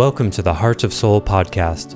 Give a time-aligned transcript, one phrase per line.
[0.00, 1.92] Welcome to the Heart of Soul podcast,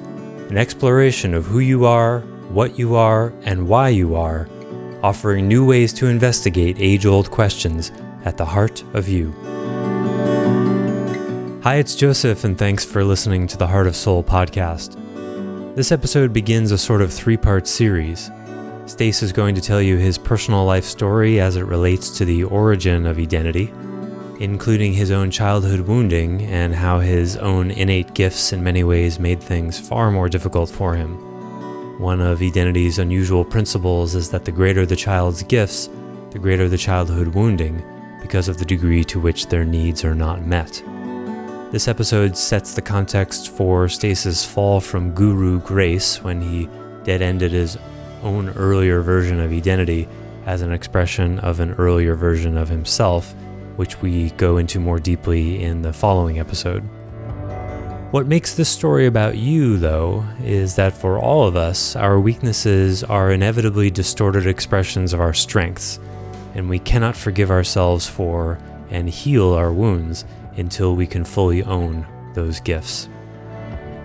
[0.51, 2.21] an exploration of who you are,
[2.51, 4.47] what you are, and why you are,
[5.03, 7.93] offering new ways to investigate age old questions
[8.27, 9.33] at the heart of you.
[11.63, 15.75] Hi, it's Joseph, and thanks for listening to the Heart of Soul podcast.
[15.75, 18.31] This episode begins a sort of three part series.
[18.85, 22.45] Stace is going to tell you his personal life story as it relates to the
[22.45, 23.73] origin of Edenity,
[24.41, 29.43] including his own childhood wounding and how his own innate gifts in many ways made
[29.43, 31.17] things far more difficult for him.
[32.01, 35.89] One of Edenity's unusual principles is that the greater the child's gifts,
[36.31, 37.83] the greater the childhood wounding,
[38.21, 40.83] because of the degree to which their needs are not met.
[41.71, 46.69] This episode sets the context for Stace's fall from guru grace when he
[47.05, 47.79] dead ended his
[48.23, 50.09] own earlier version of identity
[50.47, 53.35] as an expression of an earlier version of himself,
[53.77, 56.83] which we go into more deeply in the following episode.
[58.11, 63.03] What makes this story about you, though, is that for all of us, our weaknesses
[63.03, 65.99] are inevitably distorted expressions of our strengths,
[66.55, 68.59] and we cannot forgive ourselves for
[68.91, 70.25] and heal our wounds
[70.57, 73.09] until we can fully own those gifts.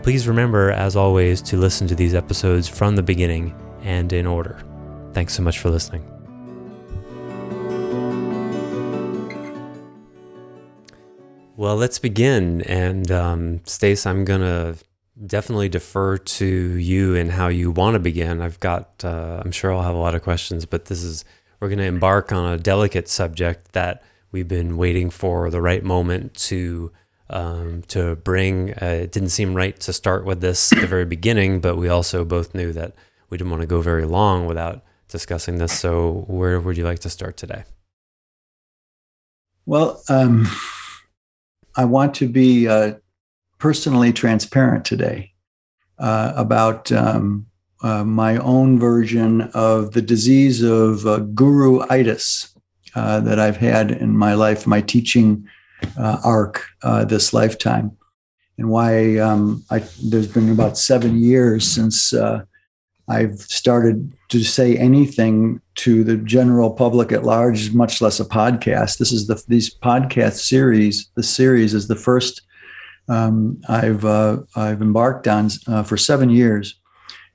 [0.02, 4.59] Please remember, as always, to listen to these episodes from the beginning and in order.
[5.13, 6.18] Thanks so much for listening.
[11.59, 12.61] Well, let's begin.
[12.61, 14.77] And um, Stace, I'm going to
[15.25, 18.41] definitely defer to you and how you want to begin.
[18.41, 21.25] I've got, uh, I'm sure I'll have a lot of questions, but this is,
[21.59, 25.83] we're going to embark on a delicate subject that we've been waiting for the right
[25.83, 26.93] moment to
[27.30, 28.71] um, to bring.
[28.81, 31.89] Uh, it didn't seem right to start with this at the very beginning, but we
[31.89, 32.93] also both knew that
[33.30, 35.77] we didn't want to go very long without discussing this.
[35.77, 37.65] So, where would you like to start today?
[39.65, 40.47] Well, um,
[41.80, 42.95] I want to be uh,
[43.58, 45.31] personally transparent today
[45.98, 47.45] uh, about um,
[47.81, 52.53] uh, my own version of the disease of uh, guru-itis
[52.95, 55.48] uh, that I've had in my life, my teaching
[55.98, 56.65] uh, arc
[57.08, 57.95] this lifetime,
[58.58, 62.14] and why um, I, there's been about seven years since
[63.09, 68.99] I've started to say anything to the general public at large, much less a podcast.
[68.99, 71.09] This is the these podcast series.
[71.15, 72.42] The series is the first
[73.09, 76.75] um, I've uh, I've embarked on uh, for seven years,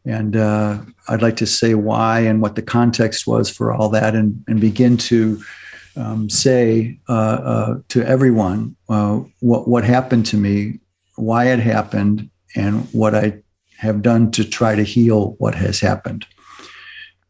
[0.07, 4.15] and uh, I'd like to say why and what the context was for all that,
[4.15, 5.43] and and begin to
[5.97, 10.79] um, say uh, uh, to everyone uh, what what happened to me,
[11.17, 13.43] why it happened, and what I
[13.79, 16.27] have done to try to heal what has happened.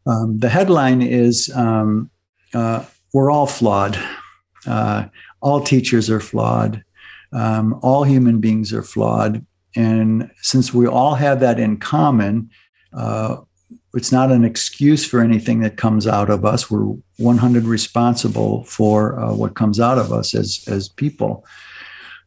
[0.07, 2.11] Um, the headline is um,
[2.53, 3.99] uh, We're all flawed.
[4.67, 5.07] Uh,
[5.41, 6.85] all teachers are flawed.
[7.33, 9.45] Um, all human beings are flawed.
[9.77, 12.51] And since we all have that in common,
[12.93, 13.39] uh,
[13.95, 16.71] it's not an excuse for anything that comes out of us.
[16.71, 21.45] We're 100 responsible for uh, what comes out of us as, as people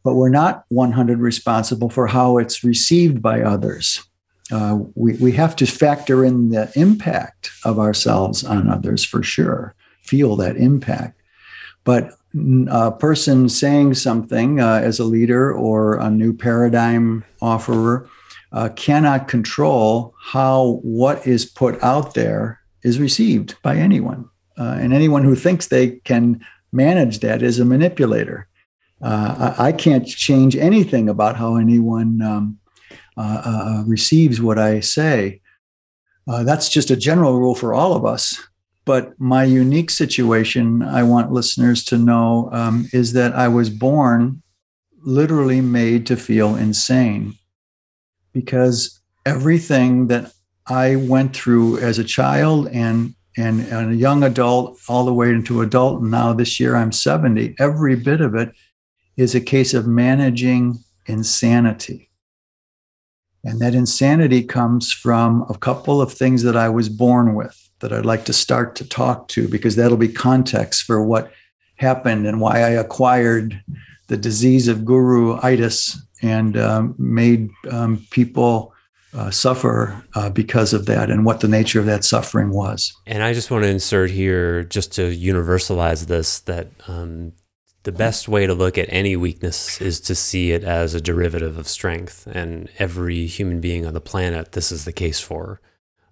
[0.07, 4.01] but we're not 100 responsible for how it's received by others.
[4.50, 9.75] Uh, we, we have to factor in the impact of ourselves on others for sure,
[10.03, 11.19] feel that impact.
[11.84, 12.12] But
[12.69, 18.09] a person saying something uh, as a leader or a new paradigm offerer
[18.53, 24.29] uh, cannot control how what is put out there is received by anyone.
[24.57, 26.40] Uh, and anyone who thinks they can
[26.72, 28.47] manage that is a manipulator.
[29.02, 32.58] Uh, I, I, can't change anything about how anyone um,
[33.16, 35.41] uh, uh, receives what I say.
[36.28, 38.41] Uh, that's just a general rule for all of us.
[38.85, 44.41] But my unique situation, I want listeners to know, um, is that I was born
[45.02, 47.35] literally made to feel insane
[48.34, 50.31] because everything that
[50.68, 55.29] I went through as a child and and, and a young adult all the way
[55.29, 58.52] into adult and now this year I'm 70 every bit of it
[59.17, 62.09] is a case of managing insanity.
[63.43, 67.93] And that insanity comes from a couple of things that I was born with that
[67.93, 71.31] I'd like to start to talk to because that'll be context for what
[71.75, 73.61] happened and why I acquired
[74.08, 78.73] the disease of guru-itis and um, made um, people
[79.14, 82.93] uh, suffer uh, because of that and what the nature of that suffering was.
[83.05, 87.34] And I just want to insert here, just to universalize this, that um,
[87.87, 91.57] the best way to look at any weakness is to see it as a derivative
[91.57, 92.28] of strength.
[92.29, 95.61] And every human being on the planet, this is the case for.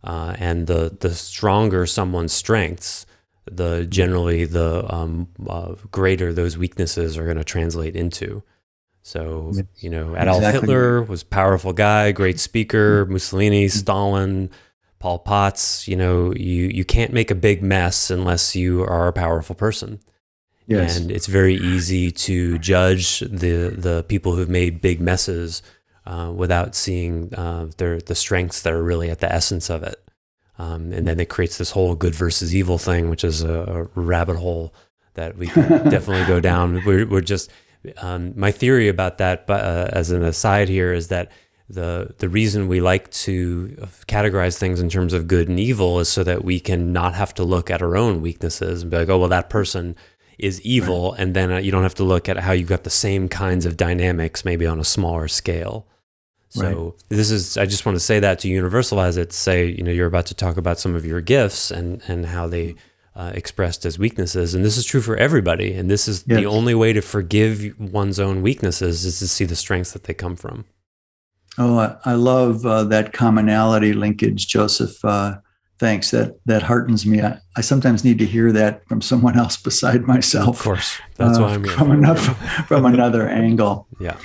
[0.02, 3.06] Uh, and the the stronger someone's strengths,
[3.52, 8.42] the generally the um, uh, greater those weaknesses are going to translate into.
[9.02, 10.62] So, you know, Adolf exactly.
[10.62, 13.78] Hitler was powerful guy, great speaker, Mussolini, mm-hmm.
[13.78, 14.50] Stalin,
[15.00, 19.14] Paul Potts, you know, you, you can't make a big mess unless you are a
[19.14, 20.00] powerful person.
[20.68, 20.98] Yes.
[20.98, 25.62] And it's very easy to judge the the people who've made big messes
[26.06, 30.02] uh, without seeing uh, their the strengths that are really at the essence of it.
[30.58, 34.00] Um, and then it creates this whole good versus evil thing, which is a, a
[34.00, 34.74] rabbit hole
[35.16, 36.82] that we can definitely go down.
[36.86, 37.52] We're, we're just
[37.98, 41.32] um, my theory about that, but uh, as an aside here, is that
[41.68, 43.76] the the reason we like to
[44.08, 47.34] categorize things in terms of good and evil is so that we can not have
[47.34, 49.96] to look at our own weaknesses and be like, oh well, that person
[50.38, 51.22] is evil, right.
[51.22, 53.66] and then uh, you don't have to look at how you've got the same kinds
[53.66, 55.88] of dynamics, maybe on a smaller scale.
[56.50, 56.94] So right.
[57.10, 59.34] this is I just want to say that to universalize it.
[59.34, 62.48] Say you know you're about to talk about some of your gifts and and how
[62.48, 62.76] they
[63.16, 64.54] uh, expressed as weaknesses.
[64.54, 65.74] And this is true for everybody.
[65.74, 66.40] And this is yes.
[66.40, 70.14] the only way to forgive one's own weaknesses is to see the strengths that they
[70.14, 70.66] come from.
[71.58, 75.04] Oh, I, I love uh, that commonality linkage, Joseph.
[75.04, 75.38] Uh,
[75.80, 76.12] thanks.
[76.12, 77.22] That that heartens me.
[77.22, 80.58] I, I, sometimes need to hear that from someone else beside myself.
[80.58, 81.74] Of course, that's why I'm here.
[81.74, 82.22] From another
[82.68, 83.88] from another angle.
[84.00, 84.18] Yeah.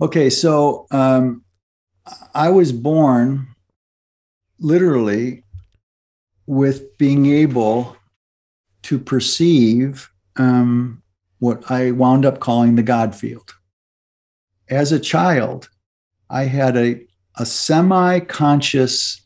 [0.00, 1.44] Okay, so um,
[2.34, 3.48] I was born
[4.60, 5.44] literally
[6.46, 7.96] with being able
[8.82, 11.02] to perceive um,
[11.40, 13.54] what I wound up calling the God field.
[14.68, 15.68] As a child,
[16.30, 17.04] I had a,
[17.36, 19.20] a semi conscious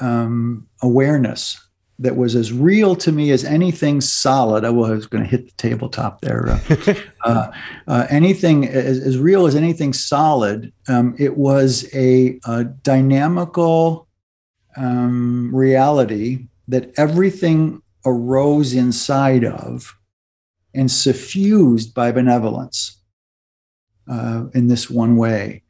[0.00, 1.60] um, awareness
[2.00, 4.64] that was as real to me as anything solid.
[4.64, 6.48] I was going to hit the tabletop there.
[6.48, 7.50] Uh, uh,
[7.88, 10.72] uh, anything as, as, real as anything solid.
[10.86, 14.06] Um, it was a, a dynamical
[14.76, 19.96] um, reality that everything arose inside of
[20.74, 23.02] and suffused by benevolence
[24.08, 25.62] uh, in this one way.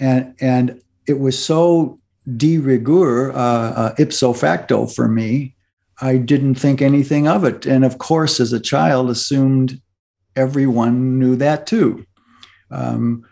[0.00, 2.00] And, and it was so
[2.36, 5.54] de rigueur, uh, uh, ipso facto for me,
[6.00, 7.66] I didn't think anything of it.
[7.66, 9.80] And of course, as a child, assumed
[10.36, 12.06] everyone knew that too.
[12.70, 13.24] Um,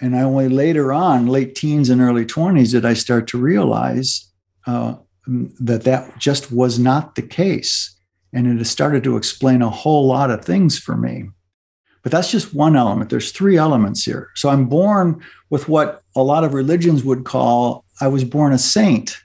[0.00, 4.28] and I only later on, late teens and early 20s, did I start to realize
[4.66, 4.96] uh,
[5.26, 7.96] that that just was not the case.
[8.32, 11.28] And it has started to explain a whole lot of things for me.
[12.02, 13.10] But that's just one element.
[13.10, 14.30] There's three elements here.
[14.34, 18.58] So I'm born with what a lot of religions would call I was born a
[18.58, 19.16] saint.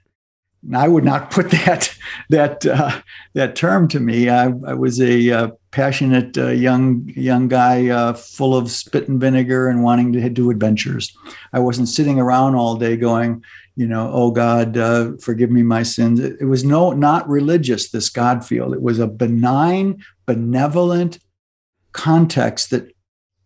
[0.76, 1.96] I would not put that
[2.30, 3.02] that uh,
[3.34, 4.30] that term to me.
[4.30, 9.20] I, I was a uh, passionate uh, young young guy, uh, full of spit and
[9.20, 11.16] vinegar and wanting to do adventures.
[11.54, 13.44] I wasn't sitting around all day going,
[13.76, 16.20] you know, oh God, uh, forgive me my sins.
[16.20, 18.76] It, it was no, not religious, this God field.
[18.76, 21.18] It was a benign, benevolent
[21.94, 22.92] context that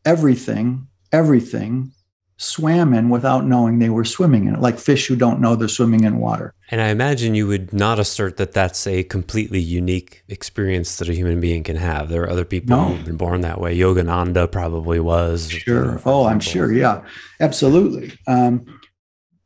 [0.03, 1.93] everything, everything
[2.41, 5.67] swam in without knowing they were swimming in it, like fish who don't know they're
[5.67, 6.55] swimming in water.
[6.71, 11.13] And I imagine you would not assert that that's a completely unique experience that a
[11.13, 12.09] human being can have.
[12.09, 12.83] There are other people no.
[12.85, 13.77] who've been born that way.
[13.77, 15.51] Yogananda probably was.
[15.51, 16.01] Sure.
[16.03, 16.73] Oh, I'm sure.
[16.73, 17.05] Yeah,
[17.39, 18.17] absolutely.
[18.25, 18.65] Um,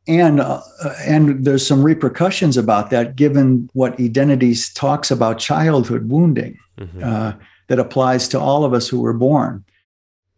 [0.08, 0.62] and uh,
[1.00, 7.02] and there's some repercussions about that given what Edenity talks about childhood wounding mm-hmm.
[7.02, 7.34] uh,
[7.66, 9.64] that applies to all of us who were born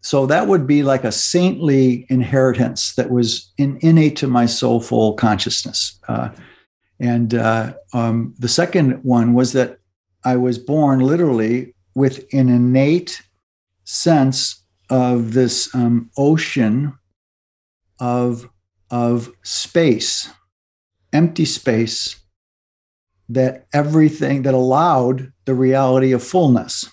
[0.08, 5.14] so that would be like a saintly inheritance that was in, innate to my soulful
[5.14, 6.28] consciousness uh,
[7.00, 9.78] and uh, um, the second one was that
[10.24, 13.22] i was born literally with an innate
[13.84, 16.92] sense of this um, ocean
[18.00, 18.48] of
[18.90, 20.30] of space,
[21.12, 22.16] empty space,
[23.28, 26.88] that everything that allowed the reality of fullness.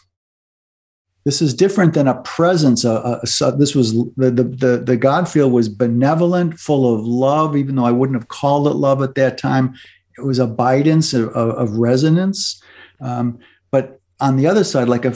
[1.25, 2.85] This is different than a presence.
[2.85, 7.03] A, a, a, this was the, the, the, the God field was benevolent, full of
[7.03, 9.73] love, even though I wouldn't have called it love at that time.
[10.17, 12.61] It was abidance of, of, of resonance.
[13.01, 13.39] Um,
[13.71, 15.15] but on the other side, like a,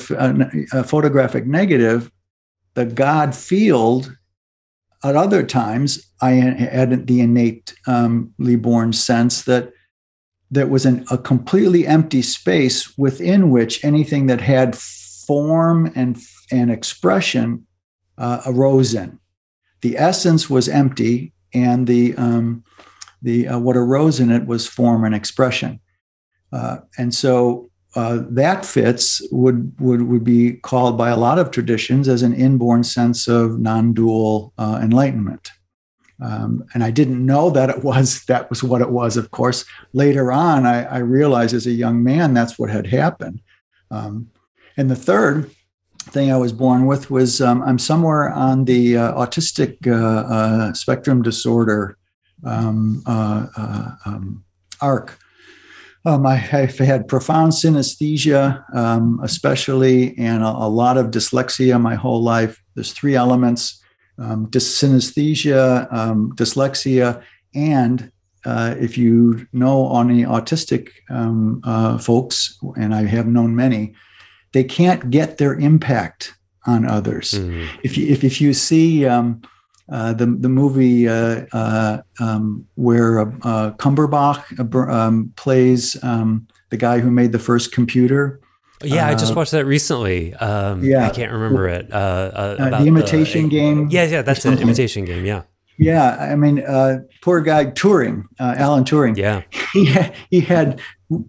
[0.74, 2.12] a photographic negative,
[2.74, 4.16] the God field
[5.04, 9.72] at other times, I had the innately um, born sense that
[10.52, 14.76] there was an, a completely empty space within which anything that had
[15.30, 16.18] form and,
[16.52, 17.68] and expression
[18.18, 19.20] uh, arose in.
[19.82, 22.64] The essence was empty, and the um,
[23.22, 25.80] the uh, what arose in it was form and expression.
[26.52, 31.52] Uh, and so uh, that fits would, would would be called by a lot of
[31.52, 35.52] traditions as an inborn sense of non-dual uh, enlightenment.
[36.22, 39.16] Um, and I didn't know that it was that was what it was.
[39.16, 43.42] Of course, later on, I, I realized as a young man that's what had happened.
[43.92, 44.32] Um,
[44.80, 45.52] and the third
[46.04, 50.74] thing I was born with was um, I'm somewhere on the uh, autistic uh, uh,
[50.74, 51.98] spectrum disorder
[52.46, 54.46] um, uh, uh, um,
[54.80, 55.20] arc.
[56.06, 61.96] Um, I have had profound synesthesia, um, especially, and a, a, lot of dyslexia my
[61.96, 62.64] whole life.
[62.76, 63.84] There's three elements
[64.18, 67.22] um, synesthesia, um, dyslexia,
[67.54, 68.10] and
[68.46, 70.88] uh, if you know any autistic
[72.02, 73.94] folks, and I have known many,
[74.52, 76.34] they can't get their impact
[76.66, 77.34] on others.
[77.34, 77.80] Mm-hmm.
[77.84, 79.42] If, you, if, if you see, um,
[79.92, 87.00] uh, the the movie uh, uh, um, where uh, Cumberbatch um, plays um, the guy
[87.00, 88.40] who made the first computer.
[88.84, 90.34] Yeah, I just watched that recently.
[90.36, 91.90] Um, yeah, I can't remember it.
[91.90, 93.90] the Imitation the, Game.
[93.90, 95.26] Yeah, yeah, that's an Imitation Game.
[95.26, 95.44] Yeah.
[95.80, 99.18] Yeah, I mean, uh, poor guy Turing, Alan Turing.
[99.18, 99.44] Yeah,
[99.74, 100.82] he had, he had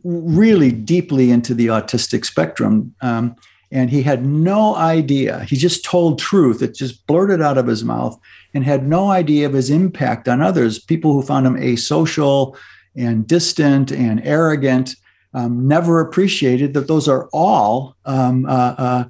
[0.04, 2.94] really deeply into the autistic spectrum.
[3.00, 3.36] Um,
[3.72, 5.44] and he had no idea.
[5.44, 6.60] He just told truth.
[6.62, 8.18] It just blurted out of his mouth
[8.52, 10.78] and had no idea of his impact on others.
[10.78, 12.56] People who found him asocial
[12.96, 14.96] and distant and arrogant
[15.34, 19.04] um, never appreciated that those are all um, uh, uh,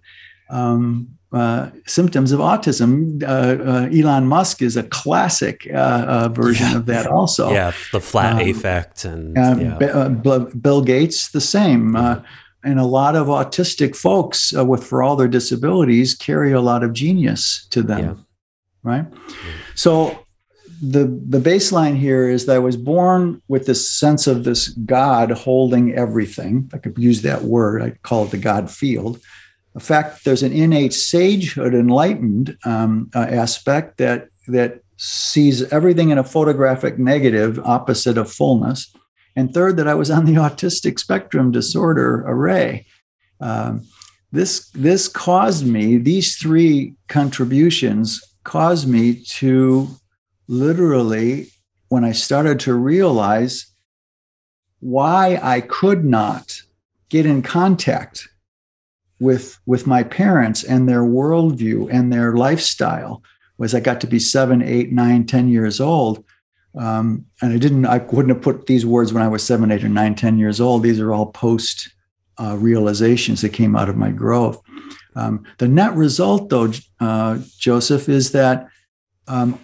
[0.50, 3.22] um, uh, symptoms of autism.
[3.22, 7.50] Uh, uh, Elon Musk is a classic uh, version of that, also.
[7.60, 10.08] Yeah, the flat um, affect and yeah.
[10.08, 11.96] Bill Gates, the same.
[12.62, 16.92] and a lot of autistic folks, with for all their disabilities, carry a lot of
[16.92, 18.04] genius to them.
[18.04, 18.14] Yeah
[18.82, 19.06] right?
[19.74, 20.24] So
[20.82, 25.30] the the baseline here is that I was born with this sense of this God
[25.30, 26.70] holding everything.
[26.72, 27.82] I could use that word.
[27.82, 29.20] I call it the God field.
[29.74, 36.18] In fact, there's an innate sagehood, enlightened um, uh, aspect that that sees everything in
[36.18, 38.94] a photographic negative, opposite of fullness.
[39.36, 42.86] And third, that I was on the autistic spectrum disorder array.
[43.40, 43.86] Um,
[44.32, 49.88] this this caused me these three contributions caused me to
[50.48, 51.48] literally,
[51.88, 53.66] when I started to realize
[54.80, 56.62] why I could not
[57.08, 58.28] get in contact
[59.20, 63.22] with, with my parents and their worldview and their lifestyle,
[63.58, 66.24] was I got to be seven, eight, nine, ten years old.
[66.78, 69.84] Um, and I didn't, I wouldn't have put these words when I was seven, eight,
[69.84, 70.82] or nine, ten years old.
[70.82, 71.92] These are all post
[72.38, 74.62] uh, realizations that came out of my growth.
[75.14, 78.68] Um, the net result, though, uh, Joseph, is that
[79.26, 79.58] um,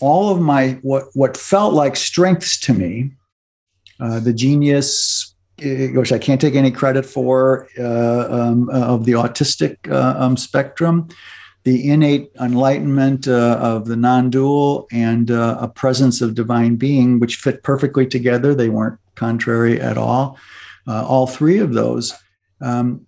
[0.00, 3.10] all of my what what felt like strengths to me,
[4.00, 9.12] uh, the genius, which I can't take any credit for, uh, um, uh, of the
[9.12, 11.08] autistic uh, um, spectrum,
[11.62, 17.62] the innate enlightenment uh, of the non-dual, and a presence of divine being, which fit
[17.62, 18.54] perfectly together.
[18.54, 20.38] They weren't contrary at all.
[20.86, 22.12] all three of those.
[22.60, 23.06] Um,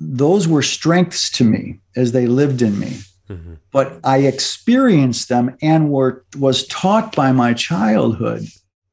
[0.00, 2.98] those were strengths to me as they lived in me.
[3.28, 3.54] Mm-hmm.
[3.70, 8.46] But I experienced them and were was taught by my childhood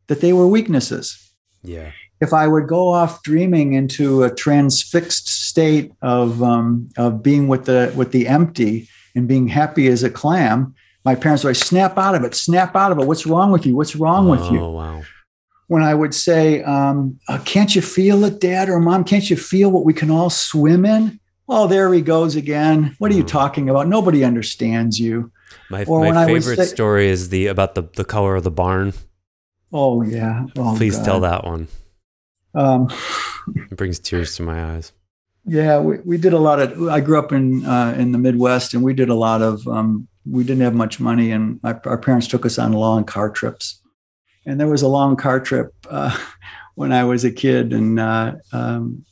[0.08, 1.32] that they were weaknesses.
[1.64, 1.92] Yeah.
[2.22, 7.66] If I would go off dreaming into a transfixed state of um, of being with
[7.66, 12.16] the with the empty and being happy as a clam, my parents would snap out
[12.16, 13.06] of it, snap out of it.
[13.06, 13.76] What's wrong with you?
[13.76, 14.60] What's wrong oh, with you?
[14.60, 15.02] Oh wow
[15.70, 19.04] when I would say, um, uh, Can't you feel it, dad or mom?
[19.04, 21.20] Can't you feel what we can all swim in?
[21.48, 22.96] Oh, there he goes again.
[22.98, 23.28] What are you mm.
[23.28, 23.88] talking about?
[23.88, 25.32] Nobody understands you.
[25.70, 28.94] My, my favorite say, story is the about the, the color of the barn.
[29.72, 30.46] Oh yeah.
[30.58, 31.06] Oh, Please God.
[31.06, 31.68] tell that one.
[32.56, 32.90] Um,
[33.56, 34.92] it brings tears to my eyes.
[35.46, 36.90] Yeah, we, we did a lot of.
[36.90, 39.68] I grew up in uh, in the Midwest, and we did a lot of.
[39.68, 43.30] Um, we didn't have much money, and my, our parents took us on long car
[43.30, 43.80] trips
[44.50, 46.18] and there was a long car trip uh,
[46.76, 47.72] when I was a kid.
[47.72, 49.06] And uh, um,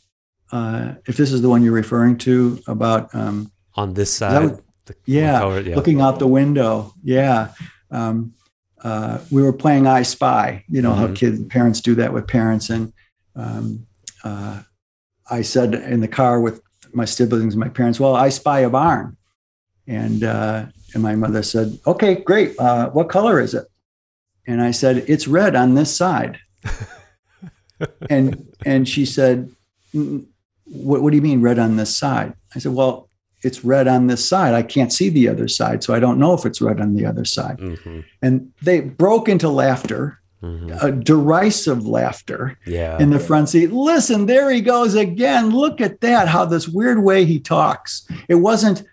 [0.51, 4.96] uh, if this is the one you're referring to about um, on this side, the,
[5.06, 7.53] yeah, color, yeah, looking out the window, yeah.
[7.91, 8.34] Um,
[8.84, 10.63] uh, we were playing I Spy.
[10.70, 11.08] You know mm-hmm.
[11.08, 12.94] how kids parents do that with parents, and
[13.38, 13.86] um,
[14.24, 14.62] uh,
[15.29, 16.62] I said in the car with
[16.94, 19.15] my siblings, and my parents, "Well, I spy a barn,"
[19.88, 22.56] and uh, and my mother said, "Okay, great.
[22.58, 23.67] what color is it?"
[24.48, 26.39] And I said, It's red on this side.
[28.10, 29.51] and and she said,
[29.94, 32.34] what, what do you mean red on this side?
[32.56, 33.10] I said, Well,
[33.44, 34.53] it's red on this side.
[34.53, 37.06] I can't see the other side, so I don't know if it's red on the
[37.06, 37.58] other side.
[37.58, 38.00] Mm-hmm.
[38.22, 40.72] And they broke into laughter, mm-hmm.
[40.86, 43.00] a derisive laughter yeah.
[43.00, 43.72] in the front seat.
[43.72, 45.50] Listen, there he goes again.
[45.50, 48.08] Look at that, how this weird way he talks.
[48.27, 48.84] It wasn't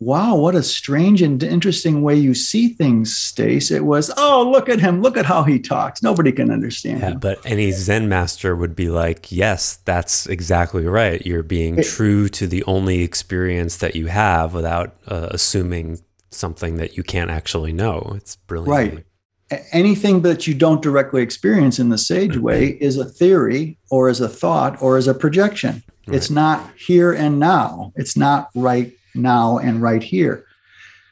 [0.00, 3.70] wow, what a strange and interesting way you see things, Stace.
[3.70, 5.02] It was, oh, look at him.
[5.02, 6.02] Look at how he talks.
[6.02, 7.18] Nobody can understand yeah, him.
[7.18, 11.24] But any Zen master would be like, yes, that's exactly right.
[11.24, 16.76] You're being it, true to the only experience that you have without uh, assuming something
[16.76, 18.14] that you can't actually know.
[18.16, 18.94] It's brilliant.
[18.94, 19.04] Right.
[19.72, 24.20] Anything that you don't directly experience in the sage way is a theory or is
[24.20, 25.82] a thought or is a projection.
[26.06, 26.16] Right.
[26.16, 27.92] It's not here and now.
[27.96, 30.46] It's not right now and right here.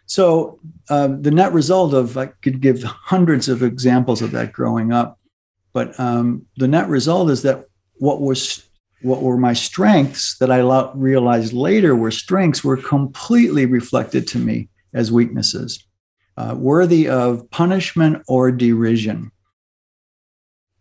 [0.07, 4.93] So uh, the net result of I could give hundreds of examples of that growing
[4.93, 5.19] up,
[5.73, 7.65] but um, the net result is that
[7.97, 8.65] what was
[9.03, 10.61] what were my strengths that I
[10.95, 15.85] realized later were strengths were completely reflected to me as weaknesses,
[16.39, 19.33] uh, worthy of punishment or derision.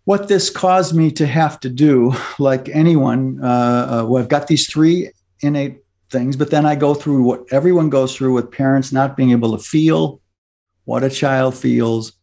[0.03, 3.47] What this caused me to have to do, like anyone, uh,
[4.03, 5.11] uh, well, I've got these three
[5.41, 5.79] innate
[6.11, 9.57] things, but then I go through what everyone goes through with parents not being able
[9.57, 10.21] to feel
[10.85, 12.13] what a child feels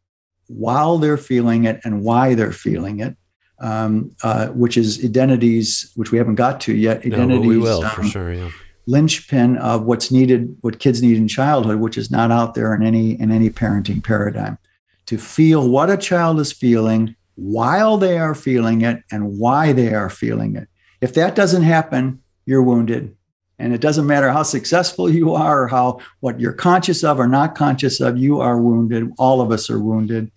[0.47, 3.17] while they're feeling it and why they're feeling it,
[3.59, 7.05] um, uh, which is Edenity's, which we haven't got to yet.
[7.05, 8.33] Edenity's, no, we will um, for sure.
[8.33, 8.51] Yeah.
[8.87, 12.83] Linchpin of what's needed, what kids need in childhood, which is not out there in
[12.83, 14.59] any in any parenting paradigm.
[15.07, 19.93] To feel what a child is feeling while they are feeling it and why they
[19.95, 20.69] are feeling it.
[21.01, 23.17] If that doesn't happen, you're wounded
[23.59, 27.29] and it doesn't matter how successful you are or how what you're conscious of or
[27.29, 29.11] not conscious of, you are wounded.
[29.19, 30.31] All of us are wounded.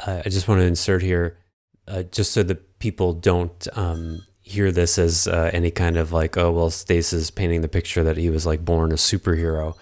[0.00, 1.38] I just want to insert here,
[1.86, 6.36] uh, just so that people don't um, hear this as uh, any kind of like,
[6.36, 9.76] oh, well, Stace is painting the picture that he was like born a superhero.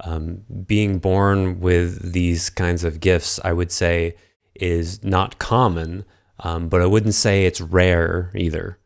[0.00, 4.16] Um, being born with these kinds of gifts, I would say,
[4.54, 6.04] is not common,
[6.40, 8.78] um, but I wouldn't say it's rare either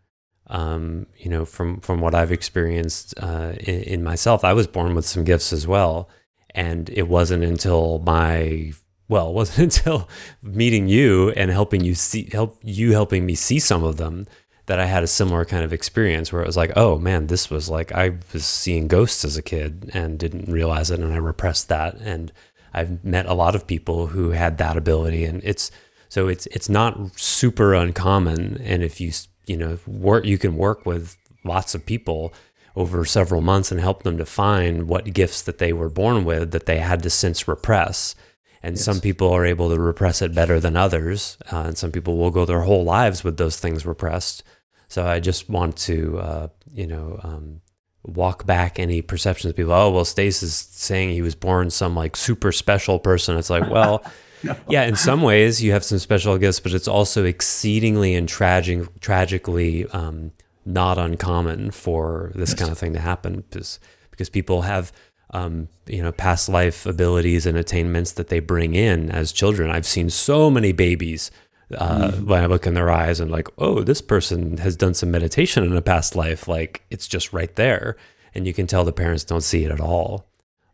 [0.49, 4.95] um, you know, from from what I've experienced uh, in, in, myself, I was born
[4.95, 6.09] with some gifts as well,
[6.55, 8.73] and it wasn't until my
[9.09, 10.09] well, it wasn't until
[10.43, 14.27] meeting you and helping you see help you helping me see some of them
[14.69, 17.51] that I had a similar kind of experience where it was like, oh man, this
[17.51, 21.17] was like I was seeing ghosts as a kid and didn't realize it, and I
[21.17, 22.31] repressed that, and
[22.75, 25.71] I've met a lot of people who had that ability, and it's
[26.11, 29.11] so it's it's not super uncommon, and if you
[29.47, 32.35] you know work you can work with lots of people
[32.77, 36.51] over several months and help them to find what gifts that they were born with
[36.53, 38.15] that they had to since repress.
[38.63, 38.85] And yes.
[38.85, 42.33] some people are able to repress it better than others uh, and some people will
[42.33, 44.43] go their whole lives with those things repressed
[44.89, 47.61] so i just want to uh, you know um,
[48.05, 51.95] walk back any perceptions of people oh well stace is saying he was born some
[51.95, 54.03] like super special person it's like well
[54.43, 54.57] no.
[54.69, 59.01] Yeah, in some ways you have some special gifts, but it's also exceedingly and tragic,
[59.01, 60.33] tragically um,
[60.65, 62.59] not uncommon for this yes.
[62.59, 64.93] kind of thing to happen because because people have
[65.31, 69.71] um, you know past life abilities and attainments that they bring in as children.
[69.71, 71.31] I've seen so many babies
[71.77, 72.25] uh, mm.
[72.25, 75.65] when I look in their eyes and like, oh, this person has done some meditation
[75.65, 76.49] in a past life.
[76.49, 77.97] Like it's just right there,
[78.35, 80.27] and you can tell the parents don't see it at all,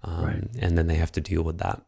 [0.02, 0.44] um, right.
[0.58, 1.82] and then they have to deal with that.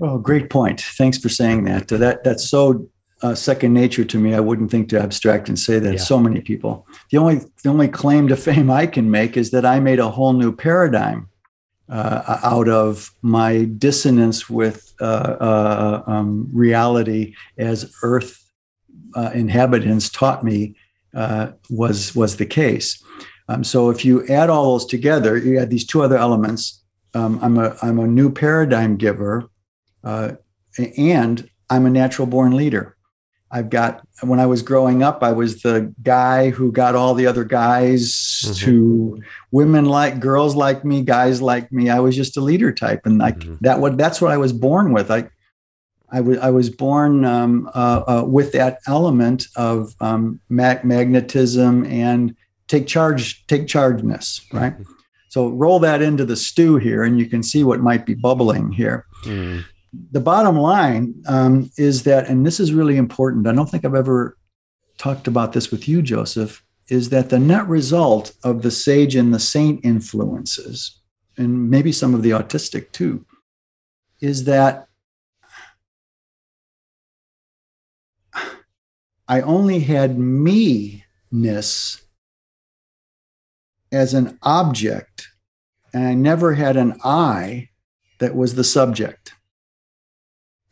[0.00, 0.80] Oh, great point.
[0.80, 1.92] Thanks for saying that.
[1.92, 2.88] Uh, that that's so
[3.22, 4.34] uh, second nature to me.
[4.34, 5.98] I wouldn't think to abstract and say that yeah.
[5.98, 6.86] so many people.
[7.10, 10.10] The only the only claim to fame I can make is that I made a
[10.10, 11.28] whole new paradigm
[11.88, 18.38] uh, out of my dissonance with uh, uh um, reality as Earth
[19.14, 20.76] uh, inhabitants taught me
[21.68, 23.02] was was the case.
[23.48, 26.84] Um, so if you add all those together, you add these two other elements.
[27.14, 29.50] Um, I'm a I'm a new paradigm giver
[30.04, 30.32] uh,
[30.96, 32.96] and I'm a natural born leader.
[33.52, 37.26] I've got, when I was growing up, I was the guy who got all the
[37.26, 38.64] other guys mm-hmm.
[38.64, 41.90] to women like girls like me, guys like me.
[41.90, 43.06] I was just a leader type.
[43.06, 43.56] And like mm-hmm.
[43.62, 45.10] that, what that's what I was born with.
[45.10, 45.28] I,
[46.12, 51.84] I was, I was born um, uh, uh, with that element of um, mag- magnetism
[51.86, 52.36] and
[52.68, 54.74] take charge, take chargeness, right?
[54.74, 54.92] Mm-hmm.
[55.28, 58.72] So roll that into the stew here, and you can see what might be bubbling
[58.72, 59.06] here.
[59.22, 63.46] Mm the bottom line um, is that, and this is really important.
[63.46, 64.36] I don't think I've ever
[64.98, 66.64] talked about this with you, Joseph.
[66.88, 71.00] Is that the net result of the sage and the saint influences,
[71.36, 73.24] and maybe some of the autistic too,
[74.20, 74.88] is that
[79.28, 82.02] I only had me ness
[83.92, 85.28] as an object,
[85.94, 87.68] and I never had an I
[88.18, 89.34] that was the subject.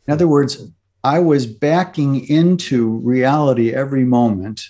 [0.09, 0.67] In other words,
[1.03, 4.63] I was backing into reality every moment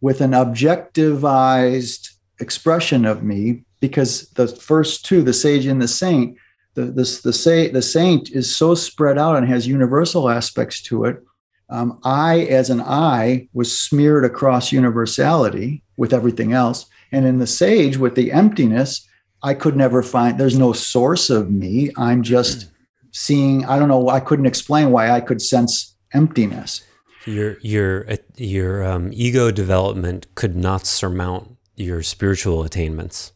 [0.00, 6.36] with an objectivized expression of me because the first two, the sage and the saint,
[6.74, 11.22] the the the, the saint is so spread out and has universal aspects to it.
[11.70, 17.46] Um, I, as an I, was smeared across universality with everything else, and in the
[17.46, 19.06] sage, with the emptiness,
[19.40, 20.36] I could never find.
[20.36, 21.92] There's no source of me.
[21.96, 22.72] I'm just
[23.12, 23.64] seeing.
[23.66, 24.08] I don't know.
[24.08, 26.82] I couldn't explain why I could sense emptiness.
[27.26, 33.32] Your your your um, ego development could not surmount your spiritual attainments.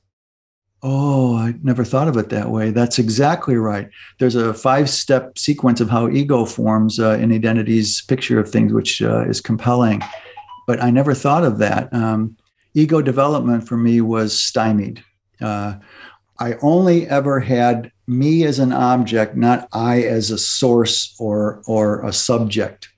[0.84, 2.70] Oh, I never thought of it that way.
[2.70, 3.88] That's exactly right.
[4.18, 8.72] There's a five step sequence of how ego forms uh, in Edenity's picture of things,
[8.72, 10.02] which uh, is compelling.
[10.66, 11.92] But I never thought of that.
[11.94, 12.36] Um,
[12.74, 15.04] ego development for me was stymied.
[15.40, 15.74] Uh,
[16.40, 22.04] I only ever had me as an object, not I as a source or, or
[22.04, 22.92] a subject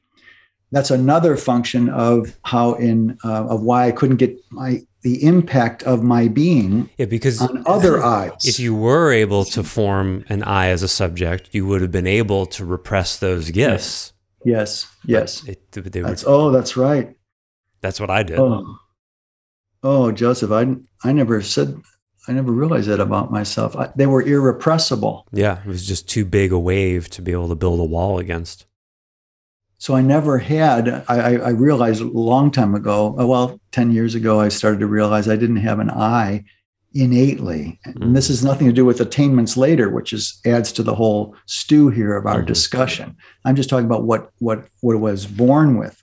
[0.75, 5.85] that's another function of how in uh, of why I couldn't get my the impact
[5.85, 8.33] of my being yeah, because on other eyes.
[8.45, 12.07] If you were able to form an I as a subject, you would have been
[12.09, 14.13] able to repress those gifts.
[14.45, 15.45] Yes, yes.
[15.47, 17.17] It, that's, oh, that's right.
[17.81, 18.39] That's what I did.
[18.39, 18.77] Oh.
[19.83, 20.75] oh, Joseph, I
[21.05, 21.81] I never said
[22.27, 23.77] I never realized that about myself.
[23.77, 25.27] I, they were irrepressible.
[25.33, 28.19] Yeah, it was just too big a wave to be able to build a wall
[28.19, 28.67] against.
[29.79, 34.15] So I never had, I, I, realized a long time ago, uh, well, 10 years
[34.15, 36.45] ago, I started to realize I didn't have an I
[36.95, 37.79] innately.
[37.85, 38.13] And mm-hmm.
[38.15, 41.91] this has nothing to do with attainments later, which is adds to the whole stew
[41.91, 42.47] here of our mm-hmm.
[42.47, 43.17] discussion.
[43.45, 46.03] I'm just talking about what what what was born with.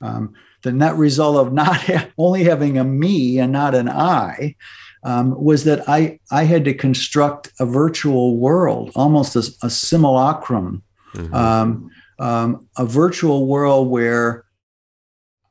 [0.00, 0.32] Um,
[0.68, 4.54] the net result of not ha- only having a me and not an I
[5.02, 10.82] um, was that I I had to construct a virtual world, almost a, a simulacrum.
[11.14, 11.34] Mm-hmm.
[11.34, 14.44] Um, um, a virtual world where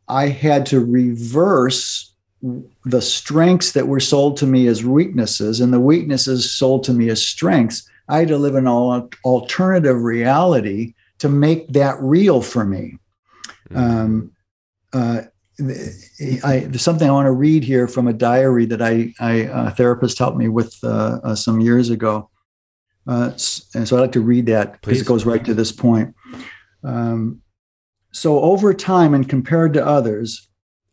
[0.08, 2.14] I had to reverse
[2.86, 7.10] the strengths that were sold to me as weaknesses and the weaknesses sold to me
[7.10, 7.90] as strengths.
[8.08, 13.00] I had to live in an alternative reality to make that real for me.
[13.72, 13.78] Mm-hmm.
[13.78, 14.32] Um,
[14.94, 15.22] uh,
[16.44, 19.72] I, there's something I want to read here from a diary that I, I a
[19.72, 22.30] therapist helped me with uh, uh, some years ago.
[23.08, 23.32] Uh,
[23.74, 26.14] and so I'd like to read that because it goes right to this point.
[26.84, 27.42] Um,
[28.12, 30.48] so over time and compared to others,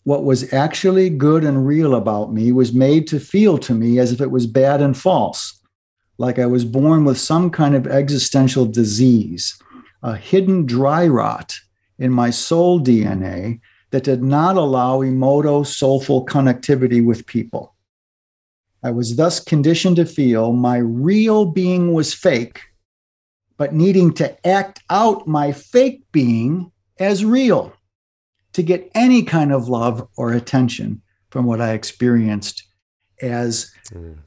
[0.05, 4.13] what was actually good and real about me was made to feel to me as
[4.13, 5.61] if it was bad and false,
[6.19, 9.59] like I was born with some kind of existential disease,
[10.03, 11.55] a hidden dry rot
[11.99, 13.61] in my soul DNA
[13.95, 17.77] that did not allow emoto soulful connectivity with people.
[18.83, 22.61] I was thus conditioned to feel my real being was fake
[23.57, 27.73] but needing to act out my fake being as real
[28.53, 32.65] to get any kind of love or attention from what I experienced
[33.23, 34.19] as mm.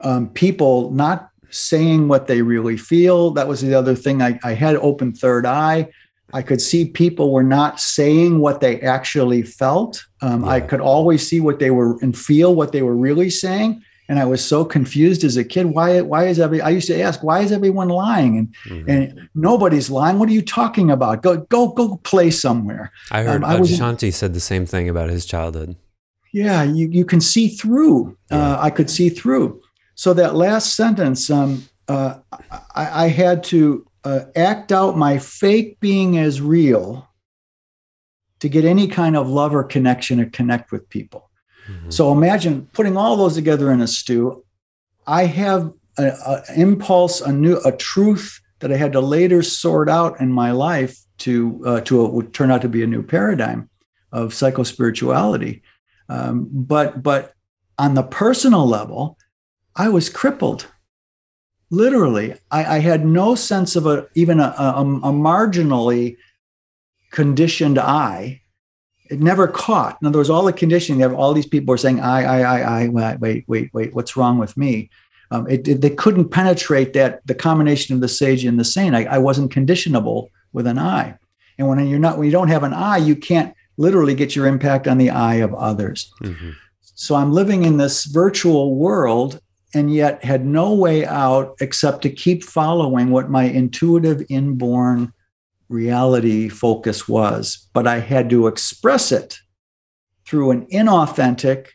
[0.00, 3.32] um, people not saying what they really feel.
[3.32, 4.22] That was the other thing.
[4.22, 5.90] I, I had open third eye.
[6.34, 10.04] I could see people were not saying what they actually felt.
[10.20, 10.50] Um, yeah.
[10.50, 14.18] I could always see what they were and feel what they were really saying and
[14.18, 15.66] I was so confused as a kid.
[15.66, 16.00] Why?
[16.02, 16.60] Why is every?
[16.60, 18.38] I used to ask, why is everyone lying?
[18.38, 18.90] And mm-hmm.
[18.90, 20.18] and nobody's lying.
[20.18, 21.22] What are you talking about?
[21.22, 22.92] Go go go play somewhere.
[23.10, 25.76] I heard um, I said the same thing about his childhood.
[26.32, 28.16] Yeah, you you can see through.
[28.30, 28.54] Yeah.
[28.54, 29.62] Uh, I could see through.
[29.94, 32.18] So that last sentence, um, uh,
[32.74, 37.08] I, I, had to uh, act out my fake being as real
[38.40, 41.30] to get any kind of love or connection or connect with people.
[41.66, 41.90] Mm-hmm.
[41.90, 44.44] So imagine putting all those together in a stew.
[45.06, 50.20] I have an impulse, a new, a truth that I had to later sort out
[50.20, 53.70] in my life to uh, to would turn out to be a new paradigm
[54.12, 55.62] of psychospirituality.
[56.08, 57.34] Um, but but
[57.78, 59.18] on the personal level,
[59.76, 60.66] I was crippled.
[61.74, 66.16] Literally, I, I had no sense of a even a, a, a marginally
[67.10, 68.42] conditioned I
[69.10, 69.98] it never caught.
[70.00, 72.88] In other words, all the conditioning, all these people are saying, I, I, I, I,
[72.88, 74.90] wait, wait, wait, what's wrong with me?
[75.30, 78.94] Um, it, it, they couldn't penetrate that, the combination of the sage and the saint.
[78.94, 81.16] I, I wasn't conditionable with an eye.
[81.58, 84.46] And when you're not, when you don't have an eye, you can't literally get your
[84.46, 86.12] impact on the eye of others.
[86.22, 86.50] Mm-hmm.
[86.80, 89.40] So I'm living in this virtual world
[89.74, 95.12] and yet had no way out except to keep following what my intuitive inborn
[95.68, 99.38] reality focus was, but I had to express it
[100.26, 101.68] through an inauthentic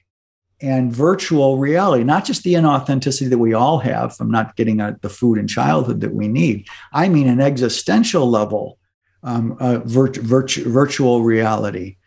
[0.61, 4.97] and virtual reality, not just the inauthenticity that we all have from not getting a,
[5.01, 6.67] the food in childhood that we need.
[6.91, 8.77] I mean, an existential level
[9.23, 11.97] um, uh, virt- virt- virtual reality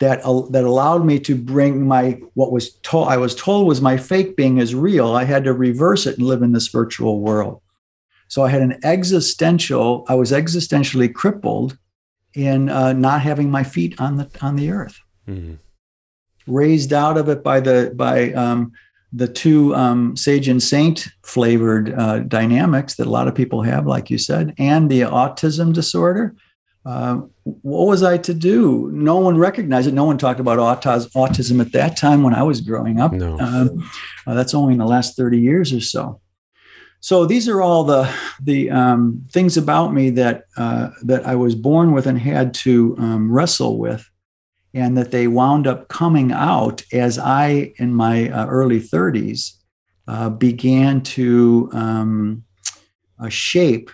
[0.00, 3.80] that uh, that allowed me to bring my what was told I was told was
[3.80, 5.14] my fake being as real.
[5.14, 7.60] I had to reverse it and live in this virtual world.
[8.28, 10.04] So I had an existential.
[10.08, 11.78] I was existentially crippled
[12.34, 14.98] in uh, not having my feet on the on the earth.
[15.28, 15.54] Mm-hmm.
[16.46, 18.72] Raised out of it by the by um,
[19.12, 23.86] the two um, sage and saint flavored uh, dynamics that a lot of people have,
[23.86, 26.34] like you said, and the autism disorder
[26.86, 28.90] uh, what was I to do?
[28.92, 29.94] No one recognized it.
[29.94, 33.12] No one talked about autism at that time when I was growing up.
[33.12, 33.38] No.
[33.38, 33.90] Um,
[34.26, 36.20] uh, that's only in the last 30 years or so.
[37.02, 38.12] So these are all the
[38.42, 42.94] the um, things about me that uh, that I was born with and had to
[42.98, 44.06] um, wrestle with,
[44.74, 49.56] and that they wound up coming out as I, in my uh, early 30s,
[50.08, 52.44] uh, began to um,
[53.18, 53.90] uh, shape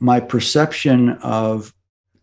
[0.00, 1.72] my perception of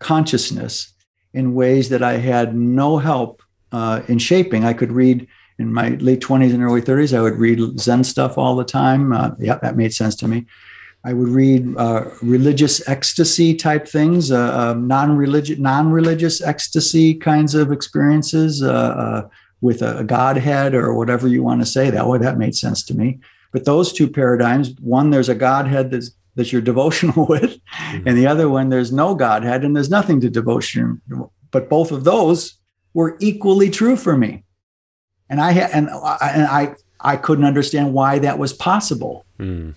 [0.06, 0.94] consciousness
[1.34, 3.42] in ways that I had no help
[3.72, 4.64] uh, in shaping.
[4.64, 8.38] I could read in my late 20s and early 30s, I would read Zen stuff
[8.38, 9.14] all the time.
[9.14, 10.46] Uh, yeah, that made sense to me.
[11.04, 17.72] I would read uh, religious ecstasy type things, uh, um, non-religious, non-religious ecstasy kinds of
[17.72, 19.28] experiences uh, uh,
[19.62, 21.90] with a, a, godhead or whatever you want to say.
[21.90, 23.20] That way, that made sense to me.
[23.52, 28.08] But those two paradigms, one, there's a godhead that's that you're devotional with, mm-hmm.
[28.08, 31.02] and the other one there's no Godhead and there's nothing to devotion.
[31.52, 32.56] But both of those
[32.94, 34.44] were equally true for me,
[35.30, 39.76] and I had and I, and I I couldn't understand why that was possible, mm.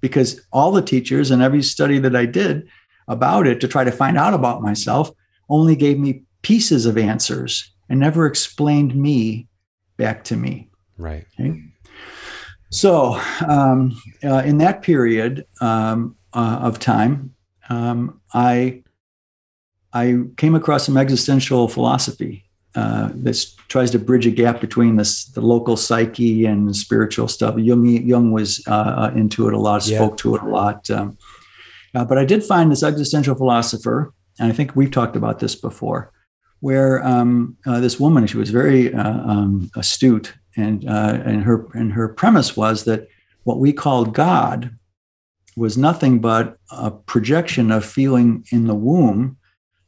[0.00, 2.68] because all the teachers and every study that I did
[3.08, 5.10] about it to try to find out about myself
[5.48, 9.46] only gave me pieces of answers and never explained me
[9.96, 10.68] back to me.
[10.98, 11.26] Right.
[11.38, 11.62] Okay?
[12.72, 17.34] So, um, uh, in that period um, uh, of time,
[17.68, 18.82] um, I
[19.92, 25.26] I came across some existential philosophy uh, that tries to bridge a gap between this,
[25.26, 27.58] the local psyche and spiritual stuff.
[27.58, 30.22] Jung, Jung was uh, uh, into it a lot, spoke yeah.
[30.22, 30.90] to it a lot.
[30.90, 31.18] Um,
[31.94, 35.54] uh, but I did find this existential philosopher, and I think we've talked about this
[35.54, 36.10] before,
[36.60, 42.08] where um, this woman, she was very um, astute and uh, and her and her
[42.08, 43.08] premise was that
[43.44, 44.76] what we called God
[45.56, 49.36] was nothing but a projection of feeling in the womb,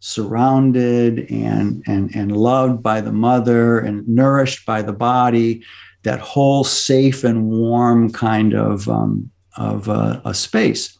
[0.01, 5.63] surrounded and and and loved by the mother and nourished by the body,
[6.03, 10.99] that whole safe and warm kind of um, of uh, a space.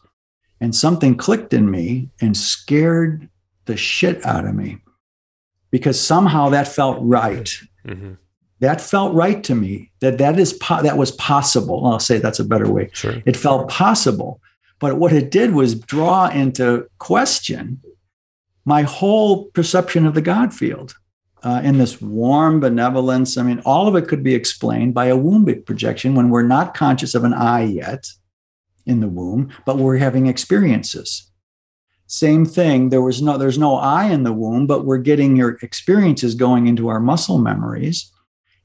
[0.61, 3.29] And something clicked in me and scared
[3.65, 4.77] the shit out of me
[5.69, 7.51] because somehow that felt right.
[7.85, 8.13] Mm-hmm
[8.59, 11.85] that felt right to me that that is po- that was possible.
[11.85, 12.89] I'll say that's a better way.
[12.93, 13.21] Sure.
[13.25, 14.41] it felt possible
[14.79, 17.81] but what it did was draw into question
[18.65, 20.95] my whole perception of the god field
[21.43, 23.37] uh, in this warm benevolence.
[23.37, 26.73] I mean all of it could be explained by a womb projection when we're not
[26.75, 28.07] conscious of an i yet
[28.85, 31.31] in the womb but we're having experiences.
[32.07, 35.57] Same thing there was no there's no i in the womb but we're getting your
[35.61, 38.11] experiences going into our muscle memories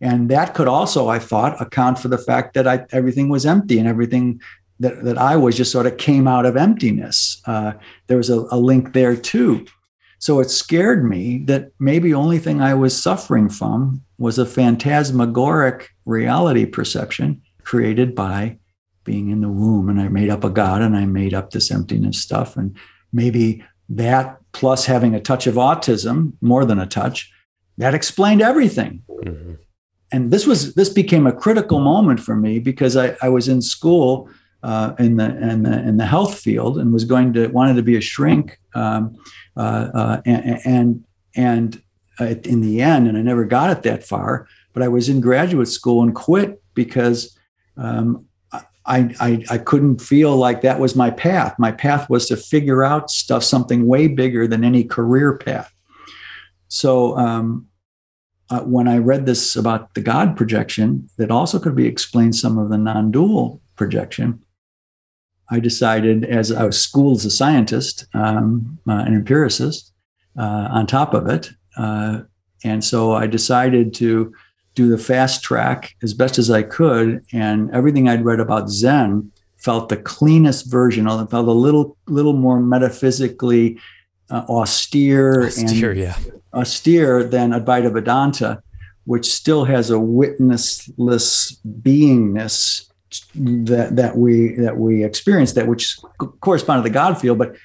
[0.00, 3.78] and that could also, I thought, account for the fact that I, everything was empty
[3.78, 4.40] and everything
[4.78, 7.40] that, that I was just sort of came out of emptiness.
[7.46, 7.72] Uh,
[8.06, 9.66] there was a, a link there too.
[10.18, 15.90] So it scared me that maybe only thing I was suffering from was a phantasmagoric
[16.06, 18.58] reality perception created by
[19.04, 19.88] being in the womb.
[19.88, 22.56] And I made up a God and I made up this emptiness stuff.
[22.56, 22.76] And
[23.12, 27.32] maybe that plus having a touch of autism, more than a touch,
[27.78, 29.02] that explained everything.
[29.10, 29.54] Mm-hmm
[30.12, 33.62] and this was this became a critical moment for me because I, I was in
[33.62, 34.28] school
[34.62, 37.82] uh, in the in the in the health field and was going to wanted to
[37.82, 39.16] be a shrink um,
[39.56, 41.04] uh, uh, and and,
[41.36, 41.82] and
[42.20, 45.20] uh, in the end and I never got it that far but I was in
[45.20, 47.36] graduate school and quit because
[47.76, 48.26] um,
[48.86, 51.54] I, I, I couldn't feel like that was my path.
[51.58, 55.72] My path was to figure out stuff, something way bigger than any career path.
[56.68, 57.66] So um,
[58.50, 62.58] uh, when I read this about the God projection, that also could be explained some
[62.58, 64.42] of the non dual projection.
[65.50, 69.92] I decided, as I was schooled as a scientist, um, uh, an empiricist,
[70.38, 71.50] uh, on top of it.
[71.76, 72.22] Uh,
[72.64, 74.32] and so I decided to
[74.74, 77.24] do the fast track as best as I could.
[77.32, 82.32] And everything I'd read about Zen felt the cleanest version, it felt a little, little
[82.32, 83.78] more metaphysically
[84.30, 86.16] uh, austere, austere, and yeah.
[86.54, 88.62] austere than Advaita Vedanta,
[89.04, 92.86] which still has a witnessless beingness
[93.34, 95.98] that that we that we experience that which
[96.40, 97.56] corresponded to the God field, but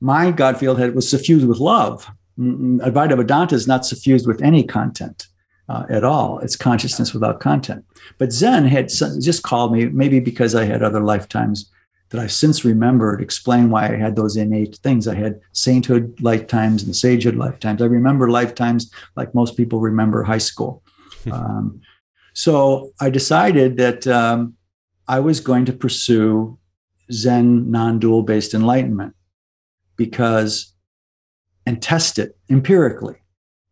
[0.00, 2.08] my God field had was suffused with love.
[2.38, 5.26] Advaita Vedanta is not suffused with any content
[5.68, 6.38] uh, at all.
[6.38, 7.84] It's consciousness without content.
[8.18, 11.70] But Zen had just called me, maybe because I had other lifetimes
[12.12, 15.08] that I've since remembered, explain why I had those innate things.
[15.08, 17.80] I had sainthood lifetimes and sagehood lifetimes.
[17.80, 20.82] I remember lifetimes like most people remember high school.
[21.32, 21.80] um,
[22.34, 24.54] so I decided that um,
[25.08, 26.58] I was going to pursue
[27.10, 29.14] Zen non dual based enlightenment
[29.96, 30.74] because,
[31.64, 33.16] and test it empirically.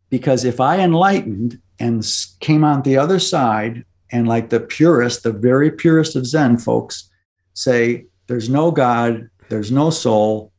[0.08, 2.06] Because if I enlightened and
[2.40, 7.10] came on the other side, and like the purest, the very purest of Zen folks
[7.54, 10.52] say, there's no God, there's no soul.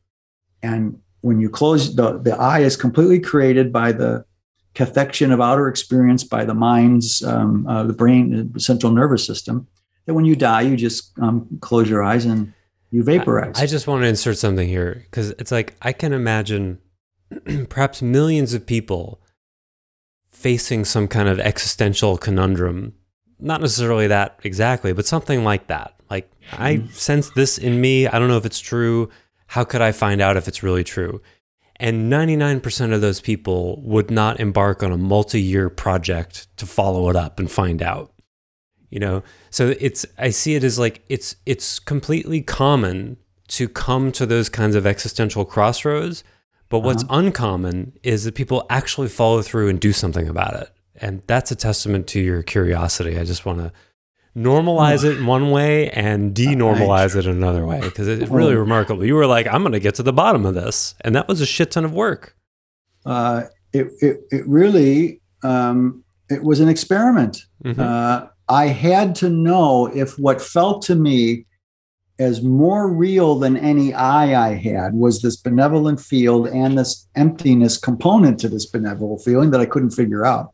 [0.62, 4.26] And when you close, the, the eye is completely created by the
[4.74, 9.66] cathextion of outer experience by the mind's, um, uh, the brain, the central nervous system.
[10.04, 12.52] That when you die, you just um, close your eyes and
[12.90, 13.58] you vaporize.
[13.58, 16.78] I, I just want to insert something here because it's like I can imagine
[17.70, 19.22] perhaps millions of people
[20.28, 22.92] facing some kind of existential conundrum.
[23.40, 25.94] Not necessarily that exactly, but something like that.
[26.12, 28.06] Like, I sense this in me.
[28.06, 29.08] I don't know if it's true.
[29.46, 31.22] How could I find out if it's really true?
[31.76, 37.08] And 99% of those people would not embark on a multi year project to follow
[37.08, 38.12] it up and find out.
[38.90, 43.16] You know, so it's, I see it as like it's, it's completely common
[43.48, 46.24] to come to those kinds of existential crossroads.
[46.68, 47.20] But what's uh-huh.
[47.20, 50.68] uncommon is that people actually follow through and do something about it.
[50.94, 53.18] And that's a testament to your curiosity.
[53.18, 53.72] I just want to
[54.36, 59.04] normalize it in one way and denormalize it another way because it's really remarkable.
[59.04, 61.40] You were like, I'm going to get to the bottom of this, and that was
[61.40, 62.36] a shit ton of work.
[63.04, 67.44] Uh, it, it, it really um, it was an experiment.
[67.64, 67.80] Mm-hmm.
[67.80, 71.46] Uh, I had to know if what felt to me
[72.18, 77.78] as more real than any eye I had was this benevolent field and this emptiness
[77.78, 80.52] component to this benevolent feeling that I couldn't figure out.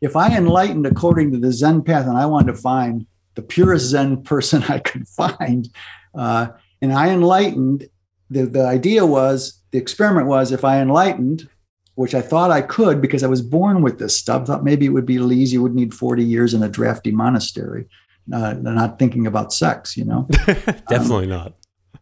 [0.00, 3.06] If I enlightened according to the Zen path and I wanted to find
[3.38, 5.68] the purest Zen person I could find.
[6.12, 6.48] Uh,
[6.82, 7.88] and I enlightened.
[8.30, 11.48] The, the idea was, the experiment was if I enlightened,
[11.94, 14.90] which I thought I could because I was born with this stuff, thought maybe it
[14.90, 15.54] would be easy.
[15.54, 17.86] You would need 40 years in a drafty monastery,
[18.32, 20.26] uh, not thinking about sex, you know?
[20.88, 21.54] Definitely um, not.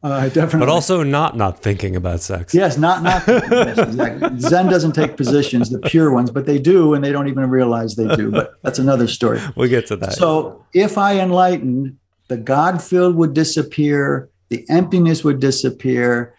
[0.06, 0.60] Uh, definitely.
[0.60, 2.54] But also not not thinking about sex.
[2.54, 4.38] Yes, not not exactly.
[4.38, 7.96] Zen doesn't take positions, the pure ones, but they do, and they don't even realize
[7.96, 8.30] they do.
[8.30, 9.40] But that's another story.
[9.56, 10.12] We'll get to that.
[10.12, 16.34] So if I enlighten, the God field would disappear, the emptiness would disappear.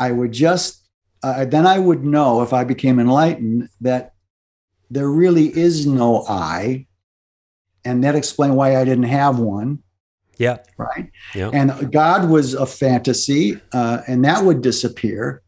[0.00, 0.88] I would just
[1.22, 4.14] uh, then I would know if I became enlightened that
[4.90, 6.88] there really is no I,
[7.84, 9.78] and that explained why I didn't have one
[10.42, 10.58] yeah.
[10.76, 11.08] Right.
[11.34, 11.50] Yeah.
[11.52, 15.40] And God was a fantasy, uh, and that would disappear.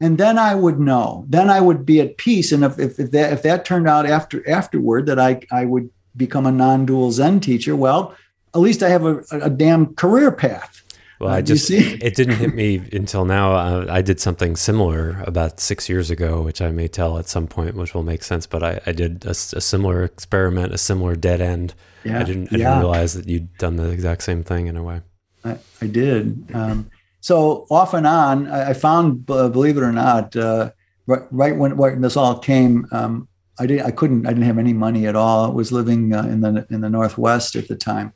[0.00, 1.24] And then I would know.
[1.28, 2.52] Then I would be at peace.
[2.52, 5.88] And if, if, if that if that turned out after afterward that I I would
[6.14, 8.14] become a non-dual Zen teacher, well,
[8.54, 10.83] at least I have a, a damn career path.
[11.24, 13.52] Well, uh, I just it didn't hit me until now.
[13.52, 17.46] Uh, I did something similar about six years ago, which I may tell at some
[17.46, 18.46] point, which will make sense.
[18.46, 22.20] But I, I did a, a similar experiment, a similar dead end yeah.
[22.20, 22.48] I didn't.
[22.52, 25.00] I didn't realize that you'd done the exact same thing in a way.
[25.44, 26.50] I, I did.
[26.54, 30.70] Um, so off and on, I, I found, believe it or not, uh,
[31.06, 33.86] right, right, when, when this all came, um, I didn't.
[33.86, 34.26] I couldn't.
[34.26, 35.46] I didn't have any money at all.
[35.46, 38.12] I was living uh, in the in the Northwest at the time,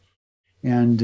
[0.62, 1.02] and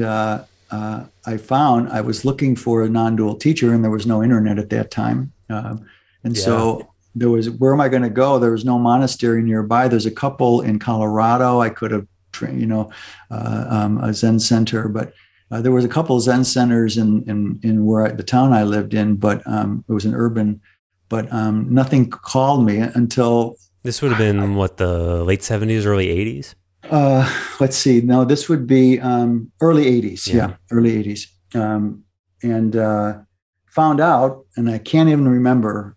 [0.75, 4.59] uh, I found I was looking for a non-dual teacher, and there was no internet
[4.59, 5.33] at that time.
[5.49, 5.87] Um,
[6.25, 6.43] and yeah.
[6.43, 8.39] so there was where am I going to go?
[8.39, 9.89] There was no monastery nearby.
[9.89, 11.61] There's a couple in Colorado.
[11.61, 12.07] I could have
[12.43, 12.91] you know,
[13.31, 14.89] uh, um, a Zen center.
[14.89, 15.13] But
[15.51, 18.53] uh, there was a couple of Zen centers in in, in where I, the town
[18.53, 20.61] I lived in, but um, it was an urban.
[21.09, 25.87] But um, nothing called me until this would have been I, what the late seventies,
[25.87, 26.57] early eighties.
[26.91, 27.29] Uh,
[27.61, 28.01] let's see.
[28.01, 30.27] No, this would be um, early '80s.
[30.27, 31.27] Yeah, yeah early '80s.
[31.55, 32.05] Um,
[32.43, 33.19] and uh,
[33.67, 35.97] found out, and I can't even remember.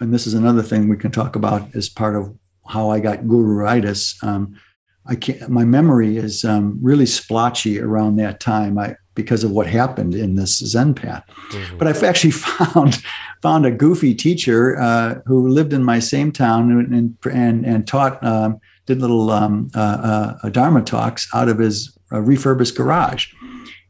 [0.00, 3.28] And this is another thing we can talk about as part of how I got
[3.28, 4.16] guru-itis.
[4.22, 4.58] Um,
[5.06, 5.48] I can't.
[5.48, 8.78] My memory is um, really splotchy around that time.
[8.78, 11.24] I because of what happened in this Zen path.
[11.50, 11.78] Mm-hmm.
[11.78, 13.02] But I've actually found
[13.42, 18.22] found a goofy teacher uh, who lived in my same town and and and taught
[18.24, 23.32] um, did little um, uh, uh, Dharma talks out of his uh, refurbished garage,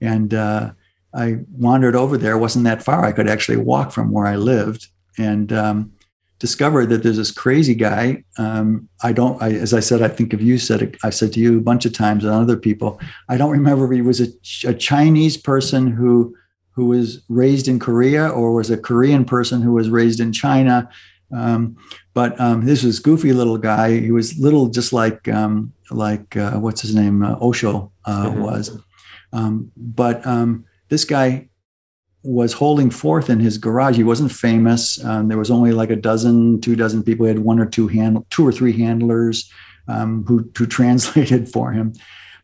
[0.01, 0.73] and uh,
[1.15, 2.39] I wandered over there.
[2.39, 3.05] Wasn't that far.
[3.05, 4.89] I could actually walk from where I lived,
[5.19, 5.93] and um,
[6.39, 8.25] discovered that there's this crazy guy.
[8.39, 11.33] Um, I don't, I, as I said, I think if you said it, I said
[11.33, 14.29] to you a bunch of times and other people, I don't remember he was a,
[14.69, 16.37] a Chinese person who
[16.73, 20.89] who was raised in Korea or was a Korean person who was raised in China.
[21.35, 21.76] Um,
[22.14, 23.99] but um, this was goofy little guy.
[23.99, 28.41] He was little, just like um, like uh, what's his name, uh, Osho uh, mm-hmm.
[28.41, 28.78] was.
[29.32, 31.49] Um, but um, this guy
[32.22, 33.97] was holding forth in his garage.
[33.97, 35.05] He wasn't famous.
[35.05, 37.26] Um, there was only like a dozen, two dozen people.
[37.26, 39.51] He had one or two hand, two or three handlers
[39.89, 41.93] um, who who translated for him.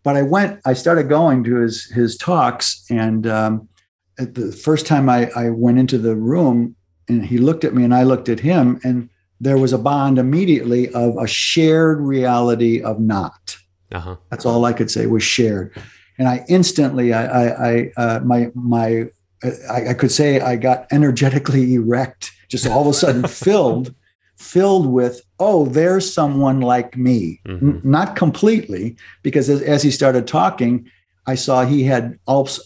[0.03, 0.61] But I went.
[0.67, 3.69] I started going to his his talks, and um,
[4.17, 6.77] the first time I, I went into the room,
[7.11, 9.09] and he looked at me, and I looked at him, and
[9.41, 13.57] there was a bond immediately of a shared reality of not.
[13.93, 14.17] Uh-huh.
[14.31, 15.75] That's all I could say was shared,
[16.19, 19.07] and I instantly, I, I, I uh, my my,
[19.43, 23.95] I, I could say I got energetically erect, just all of a sudden filled
[24.41, 27.39] filled with, oh, there's someone like me.
[27.47, 27.69] Mm-hmm.
[27.69, 30.91] N- not completely, because as, as, he started talking,
[31.27, 32.19] I saw he had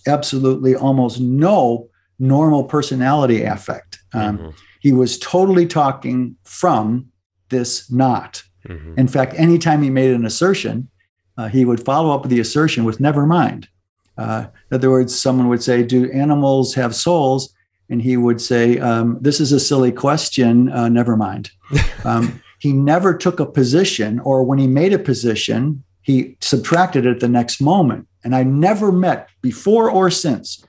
[0.07, 1.89] absolutely almost no
[2.21, 3.94] normal personality affect.
[4.15, 4.51] Um, mm-hmm.
[4.81, 7.11] He was totally talking from
[7.49, 8.43] this not.
[8.69, 8.99] Mm-hmm.
[8.99, 10.89] In fact, anytime he made an assertion,
[11.37, 13.69] uh, he would follow up the assertion with never mind.
[14.17, 17.55] Uh, in other words, someone would say, Do animals have souls?
[17.89, 20.71] and he would say, um, "This is a silly question.
[20.71, 21.51] Uh, never mind."
[22.05, 27.21] Um, he never took a position, or when he made a position, he subtracted it
[27.21, 28.07] the next moment.
[28.23, 30.63] And I never met before or since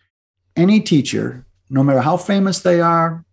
[0.56, 3.26] any teacher, no matter how famous they are,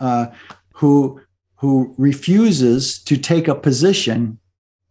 [0.00, 0.26] uh,
[0.74, 1.20] who
[1.56, 4.38] who refuses to take a position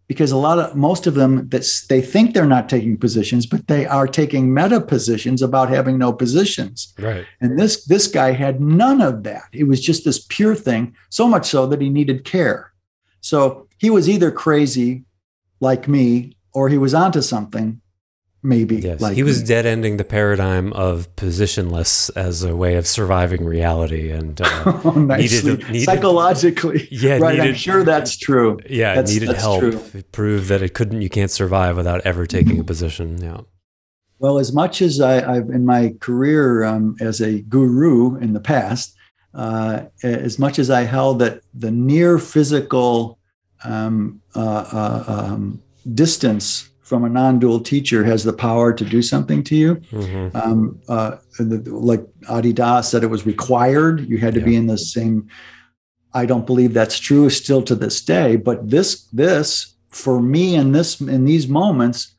[0.07, 3.67] because a lot of most of them that they think they're not taking positions but
[3.67, 6.93] they are taking meta positions about having no positions.
[6.97, 7.25] Right.
[7.41, 9.49] And this this guy had none of that.
[9.51, 12.71] It was just this pure thing so much so that he needed care.
[13.21, 15.05] So he was either crazy
[15.59, 17.81] like me or he was onto something
[18.43, 18.77] maybe.
[18.77, 23.45] Yes, like he was dead ending the paradigm of positionless as a way of surviving
[23.45, 26.87] reality, and uh, oh, needed, needed, psychologically.
[26.91, 27.37] Yeah, right.
[27.37, 28.59] Needed, I'm sure that's true.
[28.69, 29.59] Yeah, that's, needed that's help.
[29.61, 30.03] True.
[30.11, 31.01] Prove that it couldn't.
[31.01, 33.21] You can't survive without ever taking a position.
[33.21, 33.41] Yeah.
[34.19, 38.41] Well, as much as I, have in my career um, as a guru in the
[38.41, 38.95] past,
[39.33, 43.17] uh, as much as I held that the near physical
[43.63, 45.61] um, uh, uh um,
[45.93, 49.75] distance from a non-dual teacher has the power to do something to you.
[49.75, 50.35] Mm-hmm.
[50.35, 54.09] Um, uh, the, like Adi Das said, it was required.
[54.09, 54.45] You had to yeah.
[54.47, 55.29] be in the same.
[56.15, 58.37] I don't believe that's true still to this day.
[58.37, 62.15] But this, this for me in this in these moments,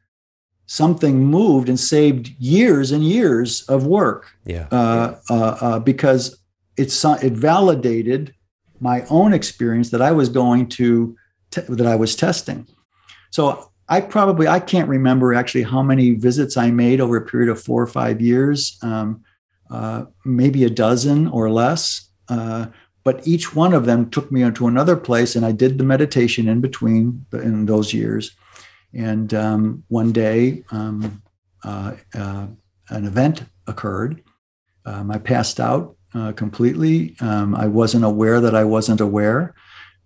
[0.67, 4.31] something moved and saved years and years of work.
[4.45, 4.69] Yeah.
[4.71, 6.39] Uh, uh, uh because
[6.77, 8.35] it's it validated
[8.79, 11.17] my own experience that I was going to
[11.51, 12.69] te- that I was testing.
[13.31, 17.51] So I probably I can't remember actually how many visits I made over a period
[17.51, 19.25] of four or five years, um,
[19.69, 22.09] uh, maybe a dozen or less.
[22.29, 22.67] Uh,
[23.03, 26.49] but each one of them took me into another place, and I did the meditation
[26.49, 28.31] in between in those years.
[28.95, 31.23] And um, one day, um,
[31.65, 32.47] uh, uh
[32.89, 34.23] an event occurred.
[34.87, 37.15] I passed out uh, completely.
[37.21, 39.55] Um, I wasn't aware that I wasn't aware.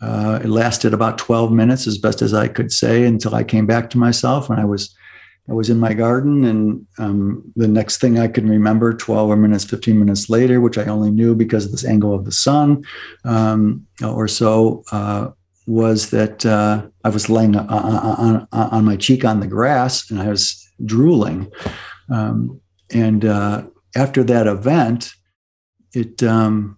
[0.04, 3.64] Uh, it lasted about 12 minutes, as best as I could say, until I came
[3.64, 4.50] back to myself.
[4.50, 4.94] And I was,
[5.48, 9.64] I was in my garden, and um, the next thing I can remember, 12 minutes,
[9.64, 12.84] 15 minutes later, which I only knew because of this angle of the sun
[13.24, 15.30] um, or so, uh,
[15.66, 20.20] was that uh, I was laying on, on, on, my cheek on the grass, and
[20.20, 21.50] I was drooling.
[22.10, 22.60] Um,
[22.92, 23.64] and uh,
[23.96, 25.14] after that event,
[25.94, 26.76] it um,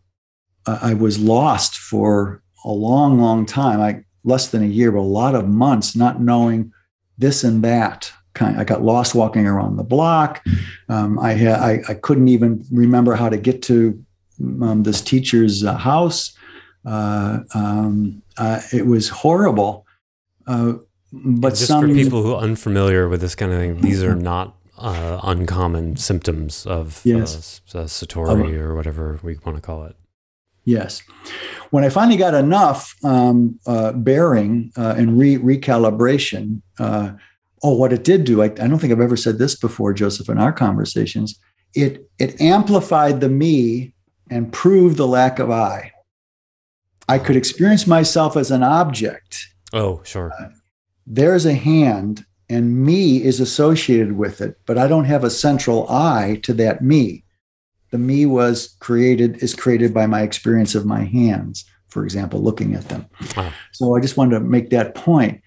[0.66, 5.00] I was lost for a long, long time, like less than a year, but a
[5.00, 6.72] lot of months, not knowing
[7.16, 8.12] this and that.
[8.34, 10.44] Kind, I got lost walking around the block.
[10.90, 14.04] Um, I, had, I, I couldn't even remember how to get to
[14.60, 16.36] um, this teacher's uh, house.
[16.84, 19.86] Uh, um, uh, it was horrible.
[20.46, 20.74] Uh,
[21.12, 24.14] but just some, for people who are unfamiliar with this kind of thing, these are
[24.14, 27.62] not uh, uncommon symptoms of yes.
[27.74, 29.96] uh, satori or whatever we want to call it.
[30.66, 31.02] Yes.
[31.70, 37.12] When I finally got enough um, uh, bearing uh, and re- recalibration, uh,
[37.62, 40.28] oh, what it did do, I, I, don't think I've ever said this before, Joseph,
[40.28, 41.38] in our conversations.
[41.74, 43.94] It, it amplified the me
[44.28, 45.92] and proved the lack of I.
[47.08, 49.46] I could experience myself as an object.
[49.72, 50.32] Oh, sure.
[50.38, 50.48] Uh,
[51.06, 55.88] there's a hand, and me is associated with it, but I don't have a central
[55.88, 57.22] I to that me
[57.91, 62.74] the me was created is created by my experience of my hands for example looking
[62.74, 63.07] at them
[63.37, 63.53] wow.
[63.72, 65.41] so i just wanted to make that point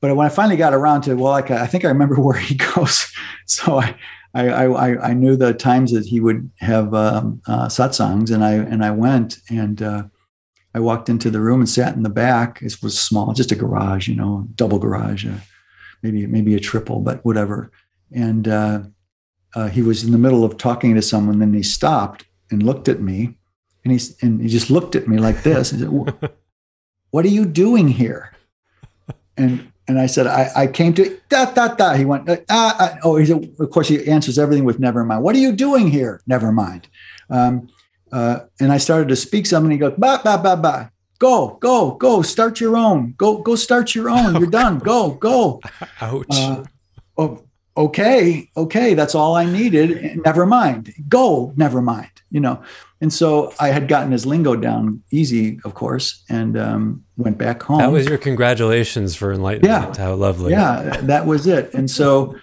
[0.00, 2.54] but when i finally got around to well i, I think i remember where he
[2.54, 3.12] goes
[3.46, 3.96] so I,
[4.34, 8.54] I I, I knew the times that he would have um, uh, satsangs, and I
[8.54, 10.04] and I went, and uh,
[10.74, 12.60] I walked into the room and sat in the back.
[12.60, 15.38] It was small, just a garage, you know, double garage, uh,
[16.02, 17.70] maybe maybe a triple, but whatever.
[18.12, 18.48] And
[19.54, 21.38] uh, he was in the middle of talking to someone.
[21.38, 23.36] Then he stopped and looked at me,
[23.84, 25.72] and he and he just looked at me like this.
[25.72, 26.32] And said,
[27.10, 28.32] "What are you doing here?"
[29.36, 31.94] And and I said, I, I came to da da da.
[31.94, 32.98] He went, ah, ah.
[33.04, 35.22] oh, he said, of course, he answers everything with never mind.
[35.22, 36.22] What are you doing here?
[36.26, 36.88] Never mind.
[37.28, 37.68] Um,
[38.10, 39.70] uh, and I started to speak something.
[39.70, 40.90] He goes, ba ba ba ba.
[41.18, 42.22] Go, go, go.
[42.22, 43.14] Start your own.
[43.18, 43.56] Go, go.
[43.56, 44.36] Start your own.
[44.36, 44.78] You're done.
[44.78, 45.60] Go, go.
[46.00, 46.26] Ouch.
[46.30, 46.64] Uh,
[47.18, 47.44] oh,
[47.76, 48.94] okay, okay.
[48.94, 50.20] That's all I needed.
[50.24, 50.92] Never mind.
[51.08, 51.52] Go.
[51.56, 52.10] Never mind.
[52.30, 52.62] You know.
[53.00, 57.62] And so I had gotten his lingo down easy, of course, and um, went back
[57.62, 57.78] home.
[57.78, 59.96] That was your congratulations for enlightenment.
[59.96, 60.02] Yeah.
[60.02, 60.52] How lovely.
[60.52, 61.74] Yeah, that was it.
[61.74, 62.34] And so,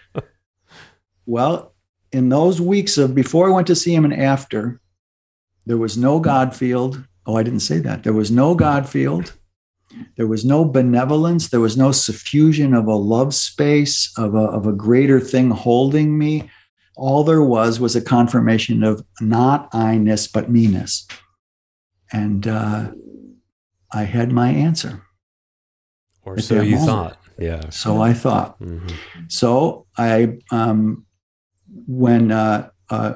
[1.26, 1.74] well,
[2.12, 4.80] in those weeks of before I went to see him and after,
[5.66, 7.04] there was no God field.
[7.26, 8.04] Oh, I didn't say that.
[8.04, 9.34] There was no God field.
[10.18, 11.50] There was no benevolence.
[11.50, 16.18] There was no suffusion of a love space, of a, of a greater thing holding
[16.18, 16.50] me
[16.96, 21.08] all there was was a confirmation of not I-ness, but me-ness.
[22.12, 22.92] And uh,
[23.92, 25.04] I had my answer.
[26.24, 26.88] Or so you moment.
[26.88, 27.18] thought.
[27.40, 27.70] Yeah.
[27.70, 28.60] So I thought.
[28.60, 28.96] Mm-hmm.
[29.30, 31.06] So I, um,
[31.88, 33.14] when, uh, uh,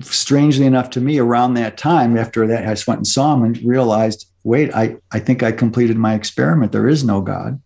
[0.00, 3.44] strangely enough to me, around that time, after that, I just went and saw him
[3.44, 6.72] and realized, wait, I, I think I completed my experiment.
[6.72, 7.60] There is no God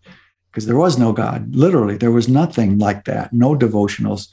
[0.51, 1.55] because there was no God.
[1.55, 3.33] Literally, there was nothing like that.
[3.33, 4.29] No devotionals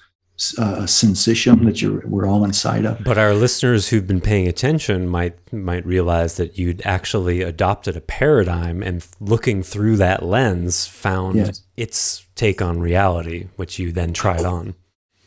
[0.56, 3.04] uh, sensation that you're we're all inside of.
[3.04, 8.00] But our listeners who've been paying attention might might realize that you'd actually adopted a
[8.00, 11.62] paradigm and looking through that lens found yes.
[11.76, 14.74] its take on reality, which you then tried on.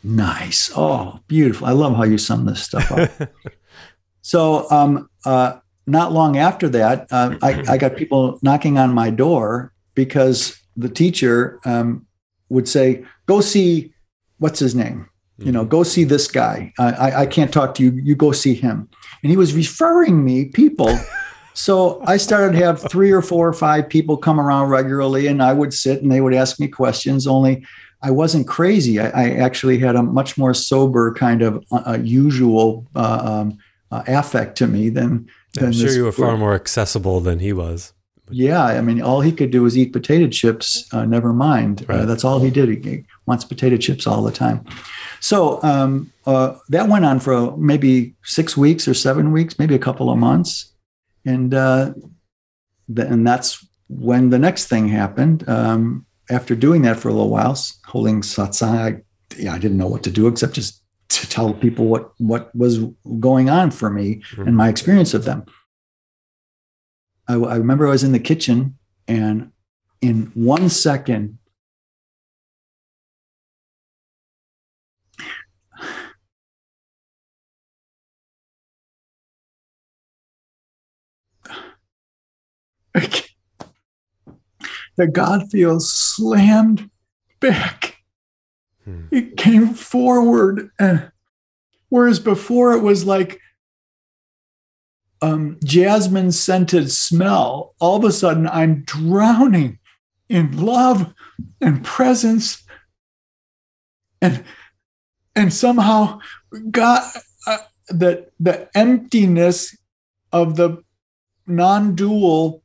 [0.02, 0.70] Nice.
[0.76, 1.66] Oh, beautiful.
[1.66, 3.32] I love how you sum this stuff up.
[4.20, 9.10] so, um, uh, not long after that, uh, I, I, got people knocking on my
[9.10, 12.06] door because the teacher um,
[12.48, 13.94] would say, "Go see
[14.38, 15.08] what's his name?
[15.38, 15.70] You know, mm-hmm.
[15.70, 16.72] go see this guy.
[16.78, 17.90] I, I can't talk to you.
[17.92, 18.88] You go see him.
[19.22, 20.96] And he was referring me people.
[21.54, 25.42] so I started to have three or four or five people come around regularly, and
[25.42, 27.26] I would sit and they would ask me questions.
[27.26, 27.66] Only
[28.00, 29.00] I wasn't crazy.
[29.00, 33.58] I, I actually had a much more sober kind of uh, usual uh, um,
[33.90, 35.28] uh, affect to me than.
[35.54, 37.92] Than I'm sure you were far more accessible than he was.
[38.30, 40.88] Yeah, I mean, all he could do was eat potato chips.
[40.92, 41.82] Uh, never mind.
[41.82, 42.00] Uh, right.
[42.00, 42.84] Uh, that's all he did.
[42.84, 44.64] He wants potato chips all the time.
[45.20, 49.78] So um, uh, that went on for maybe six weeks or seven weeks, maybe a
[49.78, 50.72] couple of months,
[51.24, 51.92] and uh,
[52.88, 55.48] the, and that's when the next thing happened.
[55.48, 59.02] Um, after doing that for a little while, holding satsang, I,
[59.36, 60.80] yeah, I didn't know what to do except just
[61.20, 62.80] to tell people what what was
[63.20, 64.48] going on for me mm-hmm.
[64.48, 65.44] and my experience of them.
[67.28, 68.76] I, I remember I was in the kitchen
[69.08, 69.50] and
[70.00, 71.38] in one second,
[84.96, 86.90] the God feels slammed
[87.40, 87.93] back.
[88.84, 89.06] Hmm.
[89.10, 90.70] It came forward.
[90.78, 91.10] And
[91.88, 93.40] whereas before it was like
[95.22, 99.78] um, jasmine scented smell, all of a sudden I'm drowning
[100.28, 101.12] in love
[101.60, 102.62] and presence.
[104.20, 104.44] And,
[105.34, 106.20] and somehow
[106.70, 107.02] God,
[107.46, 107.58] uh,
[107.88, 109.76] the, the emptiness
[110.32, 110.82] of the
[111.46, 112.62] non dual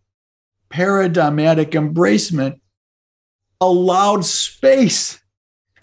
[0.70, 2.60] paradigmatic embracement
[3.62, 5.20] allowed space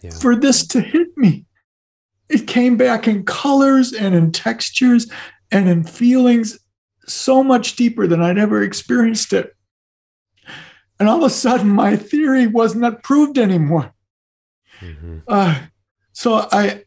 [0.07, 0.19] yeah.
[0.19, 1.45] for this to hit me.
[2.29, 5.11] It came back in colors and in textures
[5.51, 6.59] and in feelings
[7.07, 9.55] so much deeper than I'd ever experienced it.
[10.99, 13.93] And all of a sudden, my theory was not proved anymore.
[14.81, 15.19] Mm-hmm.
[15.29, 15.61] Uh,
[16.13, 16.85] so I,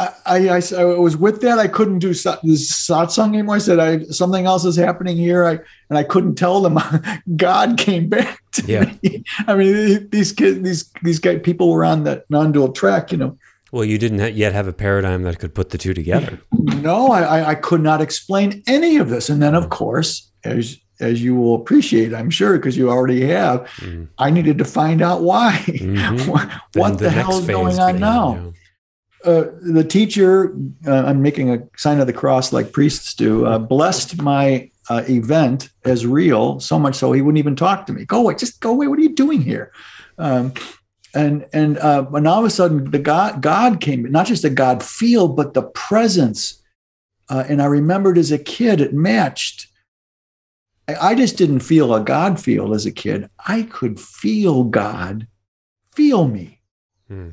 [0.00, 1.58] I, I, I, was with that.
[1.58, 3.56] I couldn't do this satsang anymore.
[3.56, 5.44] I said, I, something else is happening here.
[5.44, 5.58] I,
[5.90, 6.78] and I couldn't tell them.
[7.36, 8.92] God came back to yeah.
[9.02, 9.24] me.
[9.46, 13.36] I mean, these kids, these, these guys, people were on that non-dual track, you know.
[13.72, 16.40] Well, you didn't yet have a paradigm that could put the two together.
[16.80, 19.28] No, I, I could not explain any of this.
[19.28, 23.66] And then, of course, as as you will appreciate, I'm sure, because you already have,
[23.76, 24.08] mm.
[24.18, 25.62] I needed to find out why.
[25.66, 26.30] Mm-hmm.
[26.78, 28.52] what the, the hell is going on now?
[29.24, 30.54] Uh, the teacher,
[30.86, 35.04] uh, I'm making a sign of the cross like priests do, uh, blessed my uh,
[35.08, 38.04] event as real so much so he wouldn't even talk to me.
[38.04, 38.86] Go away, just go away.
[38.86, 39.72] What are you doing here?
[40.18, 40.54] Um,
[41.14, 44.50] and and uh, and all of a sudden the God God came, not just the
[44.50, 46.56] God feel, but the presence.
[47.28, 49.70] And I remembered as a kid, it matched
[51.00, 53.28] I just didn't feel a God feel as a kid.
[53.46, 55.26] I could feel God
[55.94, 56.60] feel me.
[57.08, 57.30] Hmm.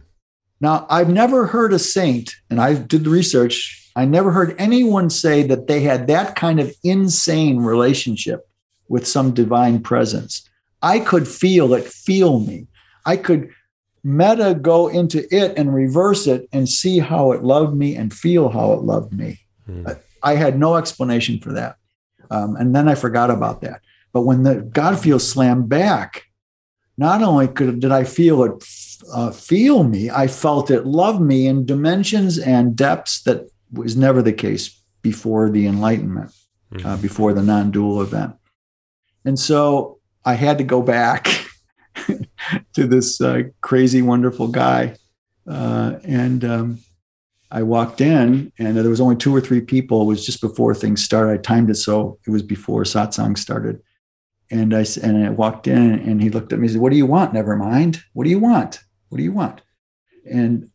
[0.59, 5.09] Now, I've never heard a saint, and I did the research, I never heard anyone
[5.09, 8.47] say that they had that kind of insane relationship
[8.89, 10.47] with some divine presence.
[10.83, 12.67] I could feel it feel me.
[13.07, 13.49] I could
[14.03, 18.49] meta go into it and reverse it and see how it loved me and feel
[18.49, 19.39] how it loved me.
[19.65, 19.87] Hmm.
[20.21, 21.77] I had no explanation for that.
[22.29, 23.81] Um, and then I forgot about that.
[24.13, 26.26] But when the God feels slammed back,
[26.97, 28.63] not only could, did I feel it
[29.13, 34.21] uh, feel me, I felt it love me in dimensions and depths that was never
[34.21, 36.31] the case before the Enlightenment,
[36.83, 37.01] uh, hmm.
[37.01, 38.35] before the non dual event.
[39.25, 41.27] And so I had to go back
[42.73, 44.95] to this uh, crazy, wonderful guy.
[45.47, 46.79] Uh, and um,
[47.51, 50.01] I walked in, and there was only two or three people.
[50.01, 51.31] It was just before things started.
[51.31, 53.81] I timed it so it was before satsang started.
[54.49, 56.97] And I and I walked in, and he looked at me and said, "What do
[56.97, 57.33] you want?
[57.33, 58.01] Never mind.
[58.13, 58.79] What do you want?
[59.09, 59.61] What do you want?"
[60.29, 60.69] And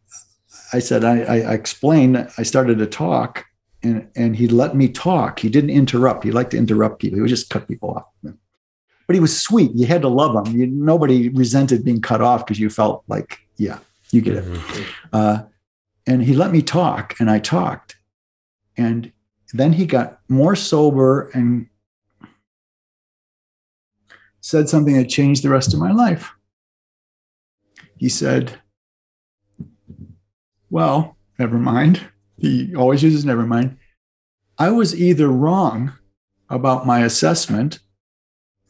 [0.72, 2.30] I said, I, I explained.
[2.38, 3.46] I started to talk,
[3.82, 5.38] and and he let me talk.
[5.38, 6.24] He didn't interrupt.
[6.24, 7.16] He liked to interrupt people.
[7.16, 8.34] He would just cut people off.
[9.06, 9.72] But he was sweet.
[9.74, 10.56] You had to love him.
[10.56, 13.78] You, nobody resented being cut off because you felt like, yeah,
[14.10, 14.44] you get it.
[14.44, 14.82] Mm-hmm.
[15.12, 15.42] Uh,
[16.06, 17.96] and he let me talk and I talked.
[18.76, 19.12] And
[19.52, 21.66] then he got more sober and
[24.42, 26.32] said something that changed the rest of my life.
[27.96, 28.60] He said,
[30.68, 32.00] Well, never mind.
[32.36, 33.78] He always uses never mind.
[34.58, 35.92] I was either wrong
[36.50, 37.78] about my assessment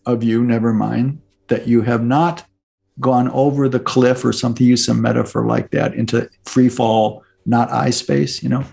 [0.07, 2.45] of you, never mind, that you have not
[3.01, 7.73] gone over the cliff or something, use some metaphor like that into free fall, not
[7.73, 8.65] eye space, you know.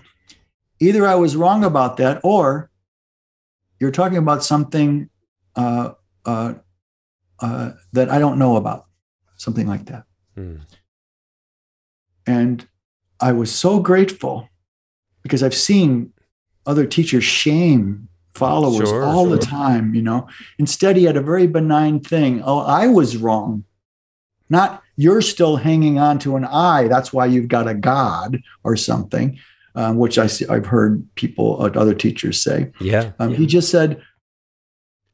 [0.80, 2.70] Either I was wrong about that, or
[3.80, 5.08] you're talking about something
[5.56, 5.92] uh,
[6.24, 6.54] uh,
[7.40, 8.86] uh, that I don't know about,
[9.36, 10.04] something like that.
[10.34, 10.56] Hmm.
[12.26, 12.66] And
[13.20, 14.48] I was so grateful
[15.22, 16.12] because I've seen
[16.66, 19.36] other teachers shame followers sure, all sure.
[19.36, 20.28] the time, you know.
[20.58, 22.42] Instead, he had a very benign thing.
[22.44, 23.64] Oh, I was wrong.
[24.48, 26.88] Not you're still hanging on to an I.
[26.88, 29.38] That's why you've got a God or something,
[29.74, 32.70] um, which I see, I've heard people, uh, other teachers say.
[32.80, 33.36] Yeah, um, yeah.
[33.36, 34.02] He just said,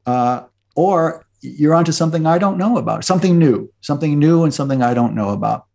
[0.05, 0.43] uh,
[0.75, 1.25] or
[1.57, 5.15] you're onto something I don't know about, something new, something new and something I don't
[5.15, 5.65] know about.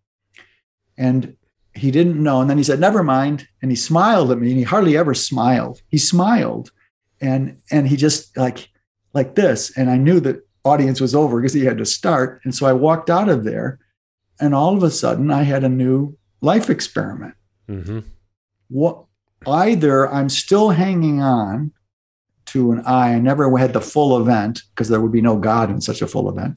[0.97, 1.37] And
[1.75, 2.41] he didn't know.
[2.41, 3.49] And then he said, never mind.
[3.63, 5.81] And he smiled at me and he hardly ever smiled.
[5.89, 6.71] He smiled
[7.23, 8.69] and and he just like
[9.15, 12.55] like this and i knew the audience was over because he had to start and
[12.55, 13.79] so i walked out of there
[14.41, 17.35] and all of a sudden i had a new life experiment
[17.69, 18.01] mm-hmm.
[18.69, 19.05] what
[19.47, 21.73] either i'm still hanging on
[22.53, 25.71] to an i i never had the full event because there would be no god
[25.71, 26.57] in such a full event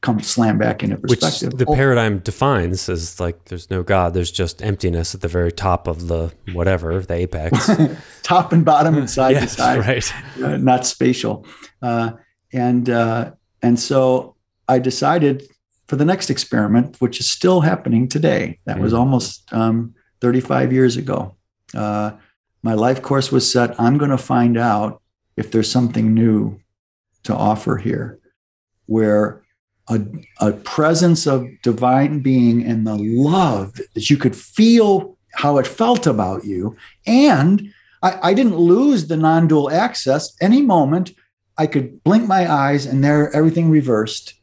[0.00, 1.52] come slam back into perspective.
[1.52, 1.74] Which the oh.
[1.74, 6.08] paradigm defines as like there's no God, there's just emptiness at the very top of
[6.08, 7.70] the whatever, the apex.
[8.22, 9.78] top and bottom and side yes, to side.
[9.80, 10.14] Right.
[10.42, 11.46] Uh, not spatial.
[11.82, 12.12] Uh,
[12.52, 13.32] and uh,
[13.62, 14.36] and so
[14.68, 15.44] I decided
[15.88, 18.58] for the next experiment, which is still happening today.
[18.66, 18.82] That mm.
[18.82, 21.34] was almost um, 35 years ago.
[21.74, 22.12] Uh,
[22.62, 23.78] my life course was set.
[23.80, 25.00] I'm going to find out
[25.38, 26.60] if there's something new
[27.22, 28.18] to offer here
[28.86, 29.42] where
[29.88, 30.00] a,
[30.40, 36.06] a presence of divine being and the love that you could feel how it felt
[36.06, 36.76] about you.
[37.06, 37.72] And
[38.02, 40.34] I, I didn't lose the non dual access.
[40.40, 41.12] Any moment,
[41.56, 44.34] I could blink my eyes and there everything reversed.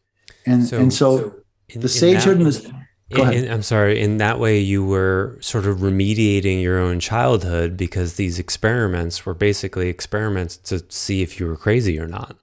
[0.46, 1.36] And so, and so, so
[1.70, 2.85] in, the sagehood and the.
[3.10, 4.02] In, I'm sorry.
[4.02, 9.36] In that way, you were sort of remediating your own childhood because these experiments were
[9.36, 12.38] basically experiments to see if you were crazy or not.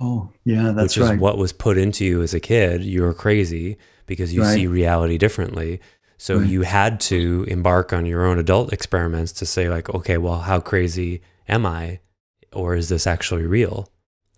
[0.00, 1.14] Oh, yeah, that's which right.
[1.14, 2.84] is what was put into you as a kid.
[2.84, 4.54] You're crazy because you right.
[4.54, 5.80] see reality differently.
[6.16, 6.48] So right.
[6.48, 10.58] you had to embark on your own adult experiments to say, like, okay, well, how
[10.58, 12.00] crazy am I,
[12.52, 13.88] or is this actually real?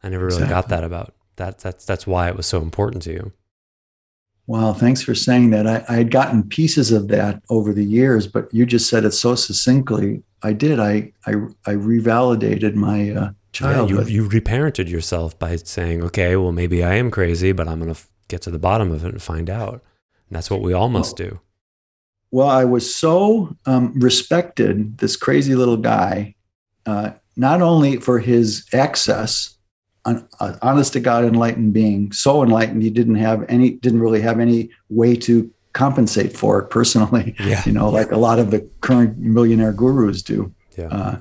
[0.02, 0.54] I never really exactly.
[0.54, 1.58] got that about that.
[1.58, 3.32] That's that's why it was so important to you.
[4.50, 5.68] Wow, thanks for saying that.
[5.68, 9.12] I, I had gotten pieces of that over the years, but you just said it
[9.12, 10.24] so succinctly.
[10.42, 10.80] I did.
[10.80, 11.34] I I,
[11.66, 14.08] I revalidated my uh, childhood.
[14.08, 17.78] Yeah, you, you reparented yourself by saying, okay, well, maybe I am crazy, but I'm
[17.78, 19.84] going to f- get to the bottom of it and find out.
[20.28, 21.40] And that's what we all must well, do.
[22.32, 26.34] Well, I was so um, respected, this crazy little guy,
[26.86, 29.56] uh, not only for his access,
[30.10, 34.20] an uh, honest to God enlightened being, so enlightened he didn't have any, didn't really
[34.20, 37.34] have any way to compensate for it personally.
[37.44, 37.62] Yeah.
[37.64, 40.52] You know, like a lot of the current millionaire gurus do.
[40.76, 40.88] Yeah.
[40.88, 41.20] Uh,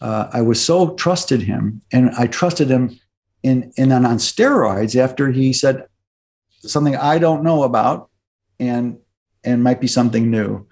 [0.00, 2.98] uh, I was so trusted him, and I trusted him
[3.42, 5.86] in, in on steroids after he said
[6.60, 8.10] something I don't know about
[8.58, 8.98] and
[9.44, 10.66] and might be something new.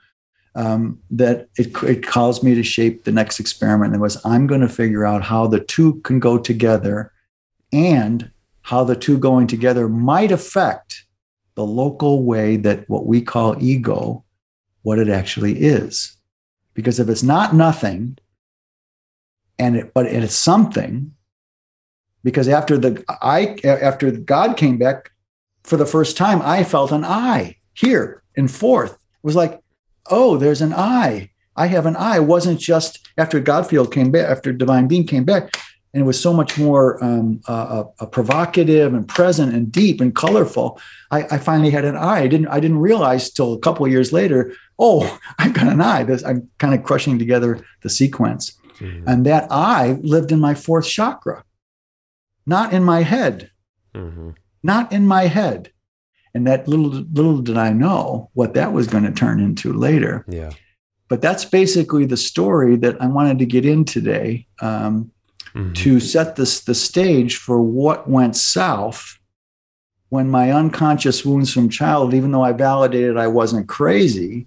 [0.57, 3.93] Um, that it, it caused me to shape the next experiment.
[3.93, 7.11] And was I'm going to figure out how the two can go together
[7.75, 8.31] and
[8.63, 11.05] how the two going together might affect
[11.55, 14.25] the local way that what we call ego,
[14.83, 16.17] what it actually is.
[16.73, 18.19] Because if it's not nothing,
[19.59, 21.13] and it, but it's something,
[22.25, 25.13] because after the I after God came back
[25.63, 28.93] for the first time, I felt an I here and forth.
[28.93, 29.61] It was like,
[30.11, 31.31] oh, there's an I.
[31.57, 32.17] I have an I.
[32.17, 35.57] It wasn't just after Godfield came back, after Divine Being came back,
[35.95, 40.13] and it was so much more um, uh, uh, provocative and present and deep and
[40.15, 40.81] colorful.
[41.13, 42.23] I, I, finally had an eye.
[42.23, 42.49] I didn't.
[42.49, 44.53] I didn't realize till a couple of years later.
[44.77, 46.03] Oh, I've got an eye.
[46.03, 49.09] This, I'm kind of crushing together the sequence, mm-hmm.
[49.09, 51.45] and that I lived in my fourth chakra,
[52.45, 53.53] not in my head,
[53.95, 54.31] mm-hmm.
[54.65, 55.71] not in my head.
[56.35, 60.25] And that little little did I know what that was going to turn into later.
[60.29, 60.51] Yeah.
[61.09, 65.13] But that's basically the story that I wanted to get in today um,
[65.55, 65.73] mm-hmm.
[65.73, 69.19] to set this the stage for what went south
[70.09, 74.47] when my unconscious wounds from childhood, even though I validated I wasn't crazy,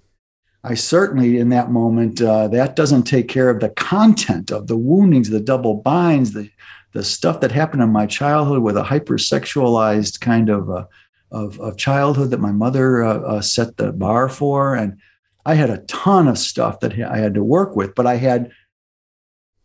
[0.63, 4.77] I certainly in that moment uh, that doesn't take care of the content of the
[4.77, 6.49] woundings, the double binds, the
[6.93, 10.85] the stuff that happened in my childhood with a hypersexualized kind of uh,
[11.31, 14.75] of, of childhood that my mother uh, uh, set the bar for.
[14.75, 14.99] And
[15.45, 18.51] I had a ton of stuff that I had to work with, but I had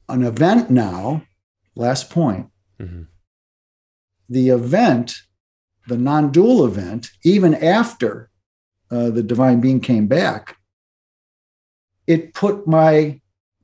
[0.08, 1.22] an event now.
[1.74, 2.48] Last point.
[2.80, 3.02] Mm-hmm.
[4.28, 5.14] The event,
[5.88, 8.30] the non dual event, even after
[8.90, 10.56] uh, the divine being came back,
[12.06, 13.20] it put my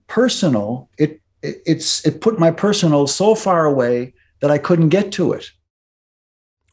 [0.07, 5.13] personal, it, it, it's, it put my personal so far away that I couldn't get
[5.13, 5.51] to it.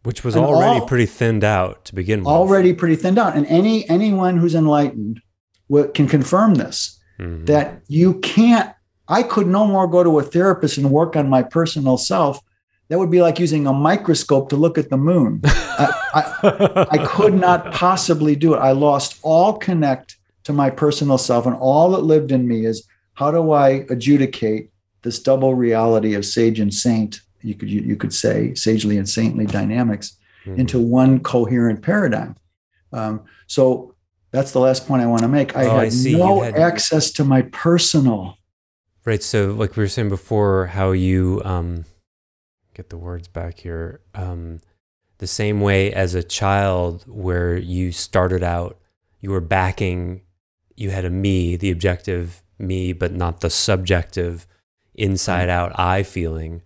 [0.04, 2.28] Which was and already all, pretty thinned out to begin with.
[2.28, 3.36] Already pretty thinned out.
[3.36, 5.20] And any anyone who's enlightened
[5.96, 7.46] can confirm this mm-hmm.
[7.46, 8.75] that you can't,
[9.08, 12.42] I could no more go to a therapist and work on my personal self.
[12.90, 15.42] That would be like using a microscope to look at the moon.
[15.46, 18.60] I, I, I could not possibly do it.
[18.60, 22.88] I lost all connect to my personal self, and all that lived in me is
[23.14, 24.70] how do I adjudicate
[25.02, 29.08] this double reality of sage and saint you could you, you could say sagely and
[29.08, 30.60] saintly dynamics mm-hmm.
[30.60, 32.36] into one coherent paradigm.
[32.92, 33.94] Um, so
[34.32, 35.56] that's the last point I want to make.
[35.56, 36.56] I oh, had I no had...
[36.56, 38.38] access to my personal.
[39.06, 39.22] Right.
[39.22, 41.86] So, like we were saying before, how you um,
[42.74, 44.02] get the words back here.
[44.14, 44.60] Um,
[45.20, 48.80] the same way as a child, where you started out,
[49.22, 50.22] you were backing,
[50.76, 54.48] you had a me, the objective me, but not the subjective
[54.94, 56.62] inside out I feeling.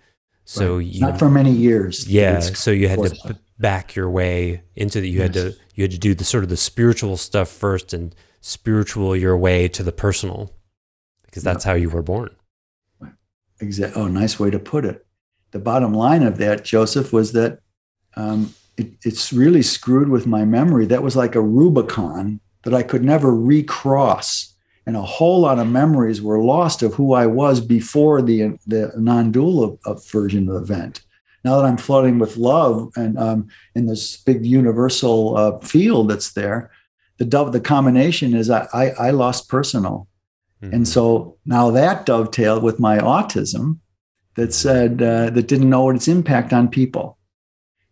[0.45, 0.85] So right.
[0.85, 2.07] you not for many years.
[2.07, 2.39] Yeah.
[2.39, 5.07] So you had to back your way into that.
[5.07, 5.23] You yes.
[5.23, 9.15] had to you had to do the sort of the spiritual stuff first and spiritual
[9.15, 10.51] your way to the personal,
[11.39, 12.29] because that's how you were born.
[13.61, 14.01] Exactly.
[14.01, 15.05] Oh, nice way to put it.
[15.51, 17.59] The bottom line of that, Joseph, was that
[18.15, 20.85] um, it, it's really screwed with my memory.
[20.85, 24.53] That was like a Rubicon that I could never recross
[24.85, 28.91] and a whole lot of memories were lost of who I was before the the
[28.97, 29.79] non-dual
[30.11, 31.01] version of the event.
[31.45, 36.33] Now that I'm floating with love and um, in this big universal uh, field that's
[36.33, 36.71] there,
[37.17, 40.08] the the combination is I I, I lost personal,
[40.61, 40.73] mm-hmm.
[40.73, 43.79] and so now that dovetailed with my autism
[44.35, 47.17] that said uh, that didn't know its impact on people,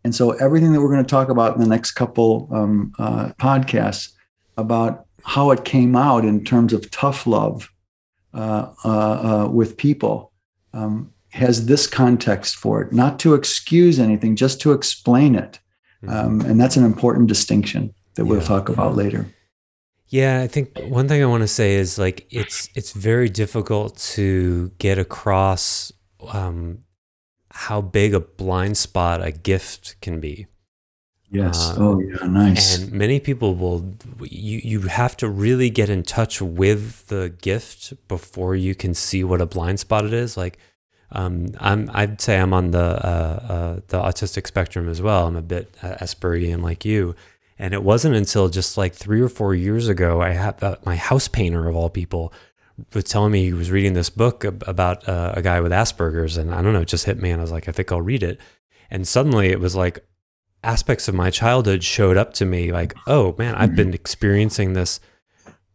[0.03, 3.29] and so everything that we're going to talk about in the next couple um, uh,
[3.39, 4.13] podcasts
[4.57, 7.69] about how it came out in terms of tough love
[8.33, 10.31] uh, uh, uh, with people
[10.73, 15.59] um, has this context for it, not to excuse anything, just to explain it.
[16.03, 16.09] Mm-hmm.
[16.15, 19.27] Um, and that's an important distinction that we'll talk about later.
[20.09, 23.97] Yeah, I think one thing I want to say is like it's it's very difficult
[24.15, 25.91] to get across
[26.29, 26.83] um,
[27.51, 30.47] how big a blind spot a gift can be.
[31.29, 31.71] Yes.
[31.71, 32.25] Um, oh, yeah.
[32.27, 32.77] Nice.
[32.77, 37.93] And many people will, you, you have to really get in touch with the gift
[38.07, 40.37] before you can see what a blind spot it is.
[40.37, 40.57] Like,
[41.11, 45.27] um, I'm, I'd say I'm on the, uh, uh, the autistic spectrum as well.
[45.27, 47.15] I'm a bit Aspergian like you.
[47.59, 50.95] And it wasn't until just like three or four years ago, I had uh, my
[50.95, 52.33] house painter of all people
[52.93, 56.37] was telling me he was reading this book about uh, a guy with Asperger's.
[56.37, 57.31] And I don't know, it just hit me.
[57.31, 58.39] And I was like, I think I'll read it.
[58.91, 60.05] And suddenly it was like,
[60.63, 64.99] aspects of my childhood showed up to me like, oh man, I've been experiencing this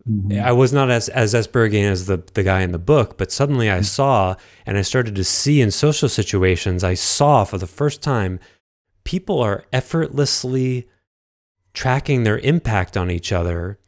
[0.09, 0.41] mm-hmm.
[0.41, 3.71] I was not as as Aspergian as the the guy in the book, but suddenly
[3.71, 3.85] I mm-hmm.
[3.85, 4.35] saw
[4.67, 6.85] and I started to see in social situations.
[6.85, 8.41] I saw for the first time
[9.05, 10.89] people are effortlessly
[11.75, 13.79] tracking their impact on each other,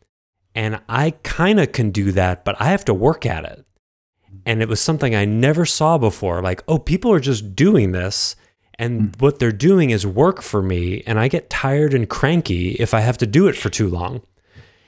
[0.54, 3.64] and I kind of can do that, but I have to work at it.
[4.46, 6.42] And it was something I never saw before.
[6.42, 8.36] Like, oh, people are just doing this
[8.78, 9.20] and mm.
[9.20, 13.00] what they're doing is work for me and i get tired and cranky if i
[13.00, 14.22] have to do it for too long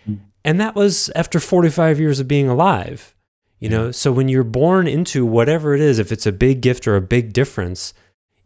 [0.09, 0.19] mm.
[0.45, 3.15] and that was after 45 years of being alive
[3.59, 6.87] you know so when you're born into whatever it is if it's a big gift
[6.87, 7.95] or a big difference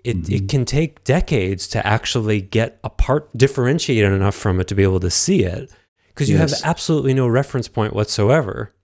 [0.05, 0.34] it, mm-hmm.
[0.34, 5.01] it can take decades to actually get apart differentiated enough from it to be able
[5.01, 5.72] to see it
[6.09, 6.61] because you yes.
[6.61, 8.74] have absolutely no reference point whatsoever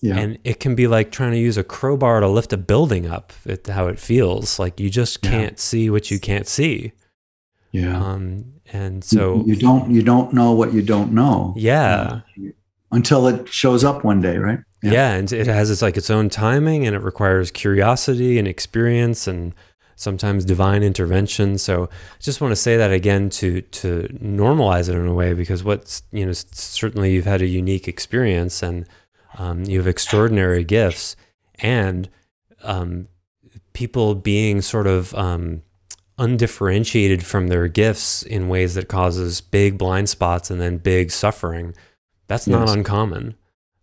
[0.00, 0.18] yeah.
[0.18, 3.32] And it can be like trying to use a crowbar to lift a building up,
[3.44, 4.58] it, how it feels.
[4.58, 5.60] Like you just can't yeah.
[5.60, 6.92] see what you can't see.
[7.72, 7.98] Yeah.
[7.98, 11.54] Um, and so you, you, don't you don't know what you don't know.
[11.56, 12.20] Yeah.
[12.38, 12.50] Uh,
[12.92, 14.60] until it shows up one day, right?
[14.82, 14.92] Yeah.
[14.92, 15.12] yeah.
[15.14, 19.54] and it has its like its own timing and it requires curiosity and experience and
[19.96, 21.58] sometimes divine intervention.
[21.58, 25.32] So I just want to say that again to to normalize it in a way
[25.32, 28.86] because what's you know certainly you've had a unique experience and
[29.38, 31.16] um, you have extraordinary gifts,
[31.58, 32.08] and
[32.62, 33.08] um,
[33.72, 35.62] people being sort of um,
[36.18, 41.74] undifferentiated from their gifts in ways that causes big blind spots and then big suffering.
[42.28, 42.58] That's yes.
[42.58, 43.34] not uncommon.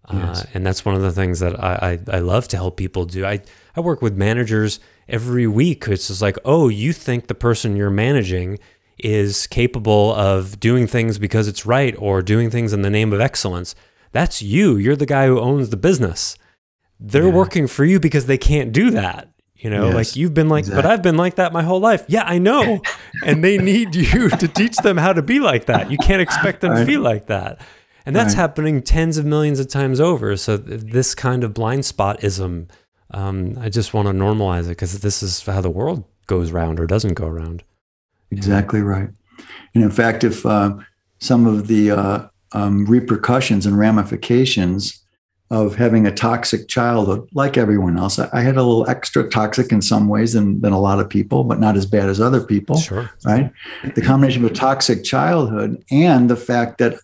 [0.06, 0.46] Uh, yes.
[0.54, 3.26] and that's one of the things that I, I, I, love to help people do.
[3.26, 3.40] I,
[3.74, 5.88] I work with managers every week.
[5.88, 8.60] It's just like, oh, you think the person you're managing
[9.00, 13.20] is capable of doing things because it's right or doing things in the name of
[13.20, 13.76] excellence.
[14.12, 14.78] That's you.
[14.78, 16.38] You're the guy who owns the business.
[17.00, 17.34] They're yeah.
[17.34, 19.30] working for you because they can't do that.
[19.64, 20.82] You know, yes, like you've been like, exactly.
[20.82, 22.04] but I've been like that my whole life.
[22.10, 22.82] Yeah, I know.
[23.26, 25.90] and they need you to teach them how to be like that.
[25.90, 26.82] You can't expect them right.
[26.82, 27.62] to be like that.
[28.06, 28.42] And that's right.
[28.42, 30.36] happening tens of millions of times over.
[30.36, 32.68] So this kind of blind spotism,
[33.14, 36.80] um, I just want to normalize it because this is how the world goes round
[36.80, 37.64] or doesn't go around.
[38.32, 39.10] Exactly right.
[39.76, 40.76] And in fact, if uh,
[41.20, 45.04] some of the uh, um, repercussions and ramifications
[45.54, 48.18] of having a toxic childhood, like everyone else.
[48.18, 51.08] I, I, had a little extra toxic in some ways than, than a lot of
[51.08, 52.78] people, but not as bad as other people.
[52.78, 53.12] Sure.
[53.24, 53.52] Right.
[53.94, 56.96] The combination of a toxic childhood and the fact that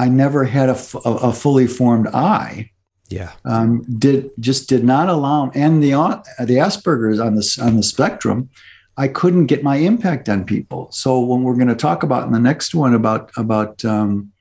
[0.00, 2.70] I never had a, a, a fully formed I.
[3.08, 3.32] Yeah.
[3.44, 8.48] Um, did just did not allow and the the Asperger's on the on the spectrum
[8.96, 10.90] I couldn't get my impact on people.
[10.92, 14.32] So when we're going to talk about in the next one about about um,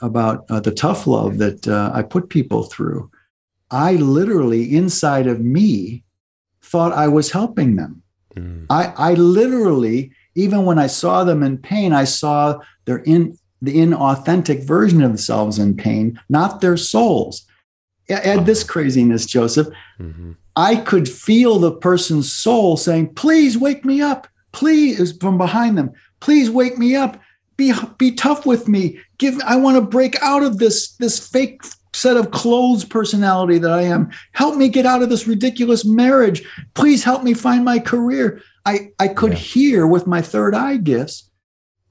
[0.00, 3.10] about uh, the tough love that uh, I put people through,
[3.70, 6.04] I literally inside of me
[6.62, 8.02] thought I was helping them.
[8.34, 8.66] Mm.
[8.70, 13.76] I, I literally, even when I saw them in pain, I saw their in the
[13.76, 17.46] inauthentic version of themselves in pain, not their souls.
[18.18, 19.68] Add this craziness, Joseph.
[19.98, 20.32] Mm-hmm.
[20.56, 25.90] I could feel the person's soul saying, "Please wake me up." Please, from behind them.
[26.20, 27.18] Please wake me up
[27.56, 31.62] be be tough with me give i want to break out of this this fake
[31.92, 36.42] set of clothes personality that i am help me get out of this ridiculous marriage
[36.74, 39.38] please help me find my career i i could yeah.
[39.38, 41.30] hear with my third eye gifts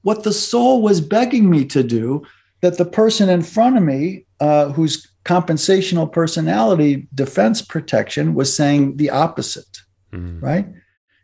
[0.02, 2.22] what the soul was begging me to do
[2.60, 8.96] that the person in front of me uh, whose compensational personality defense protection was saying
[8.96, 9.78] the opposite
[10.12, 10.40] mm.
[10.42, 10.66] right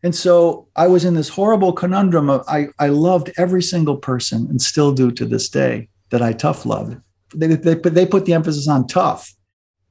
[0.02, 4.46] and so I was in this horrible conundrum of I, I loved every single person
[4.48, 6.96] and still do to this day that I tough loved.
[7.34, 9.34] They, they, they put the emphasis on tough.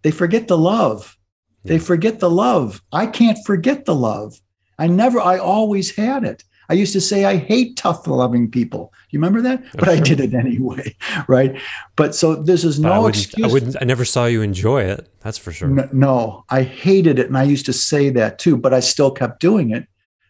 [0.04, 1.18] They forget the love.
[1.64, 2.82] They forget the love.
[2.94, 4.40] I can't forget the love.
[4.80, 6.44] I never, I always had it.
[6.70, 8.94] I used to say I hate tough loving people.
[9.10, 9.64] You remember that?
[9.64, 9.94] Oh, but sure.
[9.94, 10.96] I did it anyway,
[11.28, 11.60] right?
[11.96, 13.50] But so this is no I excuse.
[13.50, 13.76] I wouldn't.
[13.80, 15.10] I never saw you enjoy it.
[15.22, 15.70] That's for sure.
[15.70, 18.58] No, no, I hated it, and I used to say that too.
[18.58, 19.88] But I still kept doing it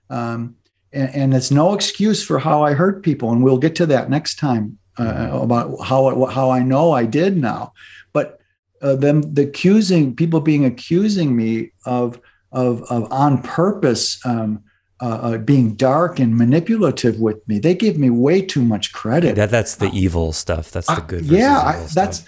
[0.10, 0.56] um,
[0.94, 3.32] and, and, it's no excuse for how I hurt people.
[3.32, 5.36] And we'll get to that next time uh, mm-hmm.
[5.36, 7.74] about how, how I know I did now.
[8.14, 8.40] But
[8.82, 12.20] uh, them, the accusing, people being accusing me of,
[12.52, 14.64] of, of on purpose um,
[15.00, 17.60] uh, uh, being dark and manipulative with me.
[17.60, 19.36] They give me way too much credit.
[19.36, 20.72] That, that's the evil stuff.
[20.72, 21.26] That's the good.
[21.26, 22.26] yeah, I, that's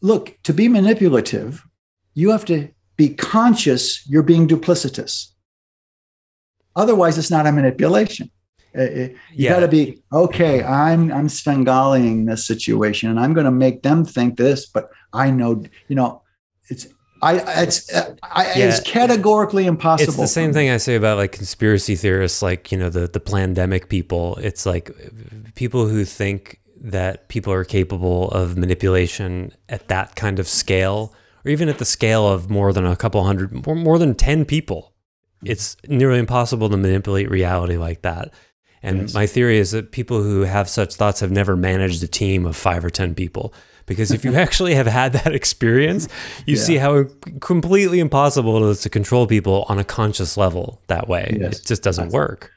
[0.00, 1.64] look to be manipulative.
[2.14, 5.28] You have to be conscious you're being duplicitous.
[6.76, 8.30] Otherwise, it's not a manipulation.
[8.76, 9.50] Uh, uh, you yeah.
[9.50, 10.62] got to be okay.
[10.62, 15.30] I'm I'm Svengaling this situation, and I'm going to make them think this, but I
[15.30, 16.22] know, you know,
[16.68, 16.88] it's
[17.24, 18.68] I it's uh, I, yeah.
[18.68, 20.08] it's categorically impossible.
[20.10, 23.20] It's the same thing I say about like conspiracy theorists, like you know the the
[23.20, 24.36] pandemic people.
[24.36, 24.90] It's like
[25.54, 31.14] people who think that people are capable of manipulation at that kind of scale,
[31.44, 34.44] or even at the scale of more than a couple hundred, more, more than 10
[34.44, 34.92] people.
[35.44, 38.34] It's nearly impossible to manipulate reality like that.
[38.82, 39.14] And yes.
[39.14, 42.54] my theory is that people who have such thoughts have never managed a team of
[42.54, 43.54] five or 10 people.
[43.86, 46.08] Because if you actually have had that experience,
[46.46, 46.62] you yeah.
[46.62, 47.04] see how
[47.40, 51.36] completely impossible it is to control people on a conscious level that way.
[51.40, 51.58] Yes.
[51.58, 52.52] It just doesn't work.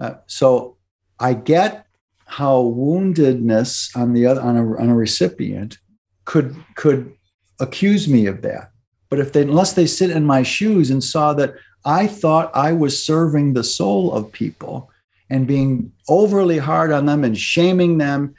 [0.00, 0.76] Uh, so
[1.18, 1.86] I get
[2.26, 5.78] how woundedness on the other on a, on a recipient
[6.24, 7.12] could could
[7.60, 8.72] accuse me of that.
[9.08, 11.54] But if they unless they sit in my shoes and saw that
[11.84, 14.90] I thought I was serving the soul of people
[15.30, 18.34] and being overly hard on them and shaming them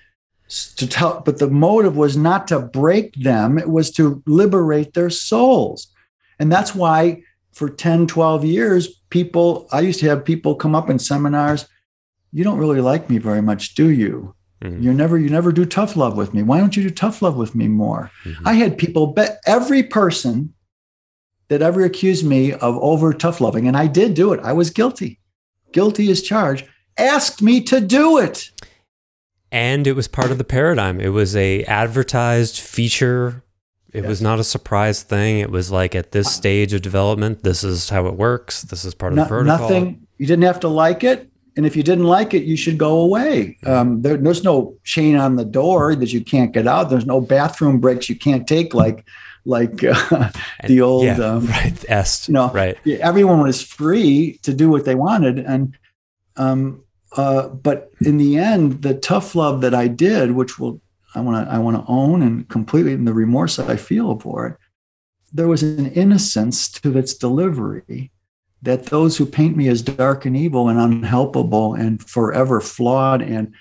[0.50, 5.10] to tell but the motive was not to break them it was to liberate their
[5.10, 5.88] souls.
[6.40, 10.90] And that's why for 10 12 years people i used to have people come up
[10.90, 11.68] in seminars
[12.32, 14.34] you don't really like me very much do you?
[14.62, 14.82] Mm-hmm.
[14.82, 16.42] you never you never do tough love with me.
[16.42, 18.10] Why don't you do tough love with me more?
[18.24, 18.48] Mm-hmm.
[18.48, 20.54] i had people bet every person
[21.50, 24.70] that ever accused me of over tough loving and i did do it i was
[24.70, 25.20] guilty.
[25.74, 26.68] Guilty as charged
[26.98, 28.50] asked me to do it
[29.52, 31.00] and it was part of the paradigm.
[31.00, 33.44] It was a advertised feature.
[33.94, 34.08] It yes.
[34.08, 35.40] was not a surprise thing.
[35.40, 38.64] It was like at this stage of development, this is how it works.
[38.64, 39.70] This is part of no, the protocol.
[39.70, 40.08] Nothing.
[40.18, 43.00] You didn't have to like it, and if you didn't like it, you should go
[43.00, 43.58] away.
[43.66, 46.90] Um, there, there's no chain on the door that you can't get out.
[46.90, 49.06] There's no bathroom breaks you can't take, like
[49.46, 50.30] like uh,
[50.66, 52.28] the old yeah, um, right est.
[52.28, 52.78] You know, right.
[52.86, 55.78] Everyone was free to do what they wanted, and
[56.36, 56.84] um,
[57.16, 60.82] uh, but in the end, the tough love that I did, which will
[61.16, 64.48] I want to I want to own and completely in the remorse I feel for
[64.48, 64.58] it,
[65.34, 68.12] there was an innocence to its delivery
[68.62, 73.54] that those who paint me as dark and evil and unhelpable and forever flawed and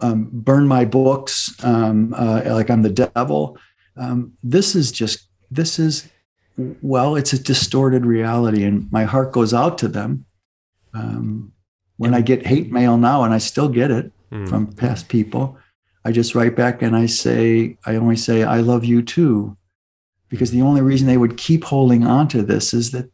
[0.00, 3.58] um, burn my books um, uh, like I'm the devil.
[3.96, 6.08] Um, this is just this is
[6.82, 10.26] well, it's a distorted reality, and my heart goes out to them.
[10.92, 11.52] Um,
[12.00, 14.48] when I get hate mail now, and I still get it mm.
[14.48, 15.58] from past people,
[16.02, 19.54] I just write back and I say, I only say, I love you too.
[20.30, 23.10] Because the only reason they would keep holding on to this is that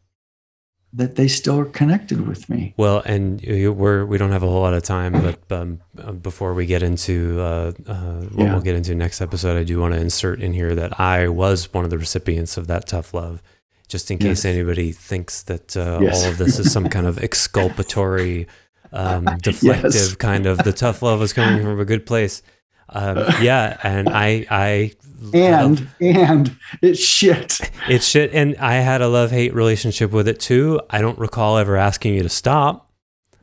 [0.93, 2.73] that they still are connected with me.
[2.77, 6.53] Well, and we're we don't have a whole lot of time, but um, uh, before
[6.53, 8.53] we get into uh, uh, what yeah.
[8.53, 11.73] we'll get into next episode, I do want to insert in here that I was
[11.73, 13.43] one of the recipients of that tough love,
[13.89, 14.45] just in case yes.
[14.45, 16.23] anybody thinks that uh, yes.
[16.23, 18.47] all of this is some kind of exculpatory
[18.97, 20.15] um, deflective yes.
[20.15, 22.41] kind of the tough love was coming from a good place.
[22.89, 24.93] Um, yeah, and I, I,
[25.33, 27.59] and and it's shit.
[27.89, 30.81] It's shit, and I had a love hate relationship with it too.
[30.89, 32.91] I don't recall ever asking you to stop.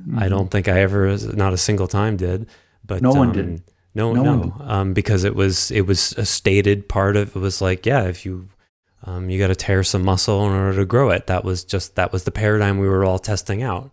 [0.03, 0.19] Mm-hmm.
[0.19, 2.49] I don't think I ever, not a single time, did.
[2.85, 3.63] But no one um, did.
[3.95, 7.61] No, no, no um, because it was it was a stated part of it was
[7.61, 8.49] like, yeah, if you
[9.05, 11.27] um, you got to tear some muscle in order to grow it.
[11.27, 13.91] That was just that was the paradigm we were all testing out.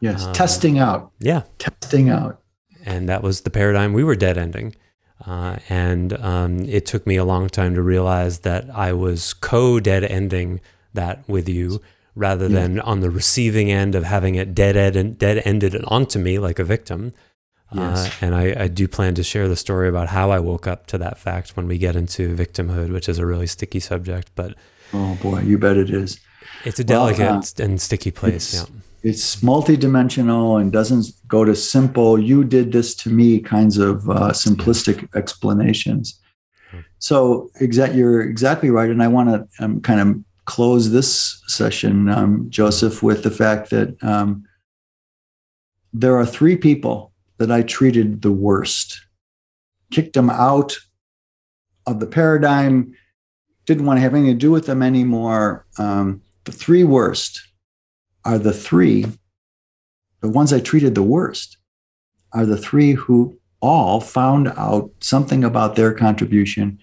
[0.00, 1.12] Yes, um, testing out.
[1.18, 2.40] Yeah, testing out.
[2.84, 4.74] And that was the paradigm we were dead ending.
[5.24, 9.80] Uh, and um, it took me a long time to realize that I was co
[9.80, 10.60] dead ending
[10.92, 11.80] that with you
[12.14, 12.60] rather yeah.
[12.60, 16.58] than on the receiving end of having it dead end dead ended onto me like
[16.58, 17.12] a victim.
[17.72, 18.06] Uh, yes.
[18.06, 20.86] Uh, and I, I, do plan to share the story about how I woke up
[20.86, 24.30] to that fact when we get into victimhood, which is a really sticky subject.
[24.36, 24.54] But
[24.92, 26.20] oh boy, you bet it is.
[26.64, 28.54] It's a delicate well, uh, and sticky place.
[28.54, 28.66] Yeah
[29.06, 32.18] it's multidimensional and doesn't go to simple.
[32.18, 36.20] You did this to me kinds of uh, simplistic explanations.
[36.98, 40.08] So you're exactly right and i want to um, kind of
[40.46, 44.44] close this session um, joseph with the fact that um,
[45.92, 49.00] there are three people that i treated the worst.
[49.92, 50.76] Kicked them out
[51.86, 52.96] of the paradigm
[53.66, 55.66] didn't want to have anything to do with them anymore.
[55.78, 57.45] Um, the three worst
[58.26, 59.06] are the three,
[60.20, 61.56] the ones I treated the worst,
[62.32, 66.78] are the three who all found out something about their contribution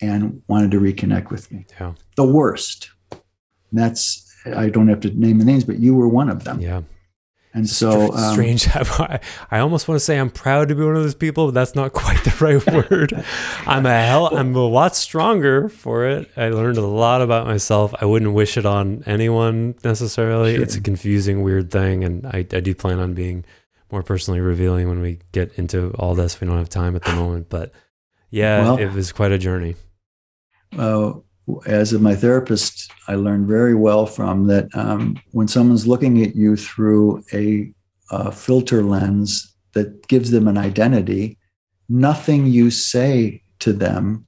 [0.00, 1.66] and wanted to reconnect with me.
[1.78, 1.94] Yeah.
[2.16, 2.90] The worst.
[3.10, 6.60] And that's I don't have to name the names, but you were one of them.
[6.60, 6.82] Yeah.
[7.58, 8.68] And so um, strange.
[8.74, 9.18] I,
[9.50, 11.74] I almost want to say I'm proud to be one of those people, but that's
[11.74, 13.24] not quite the right word.
[13.66, 14.34] I'm a hell.
[14.36, 16.30] I'm a lot stronger for it.
[16.36, 17.92] I learned a lot about myself.
[18.00, 20.54] I wouldn't wish it on anyone necessarily.
[20.54, 20.62] Sure.
[20.62, 23.44] It's a confusing, weird thing, and I, I do plan on being
[23.90, 26.40] more personally revealing when we get into all this.
[26.40, 27.72] We don't have time at the moment, but
[28.30, 29.74] yeah, well, it was quite a journey.
[30.76, 31.14] Uh,
[31.66, 36.56] as my therapist, I learned very well from that um, when someone's looking at you
[36.56, 37.72] through a,
[38.10, 41.38] a, filter lens that gives them an identity,
[41.88, 44.26] nothing you say to them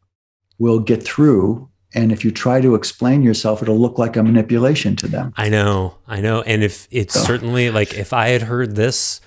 [0.58, 1.68] will get through.
[1.94, 5.32] And if you try to explain yourself, it'll look like a manipulation to them.
[5.36, 6.42] I know, I know.
[6.42, 9.20] And if it's So- certainly like if I had heard this,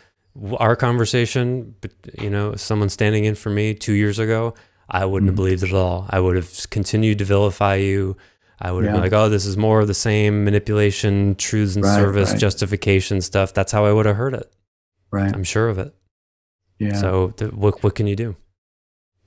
[0.57, 4.55] our conversation, but you know, someone standing in for me two years ago,
[4.89, 5.37] I wouldn't have Mhm.
[5.37, 6.05] believed it at all.
[6.09, 8.17] I would have continued to vilify you.
[8.59, 9.01] I would have Yeah.
[9.01, 12.39] been like, oh, this is more of the same manipulation, truths and Right, service, right.
[12.39, 13.53] justification stuff.
[13.53, 14.53] That's how I would have heard it.
[15.11, 15.33] Right.
[15.33, 15.93] I'm sure of it.
[16.79, 16.95] Yeah.
[16.99, 18.35] So th- what what can you do?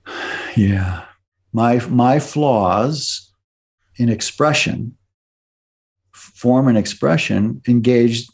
[0.57, 1.05] Yeah.
[1.53, 3.31] My my flaws
[3.99, 4.97] in expression,
[6.13, 8.31] form and expression, engaged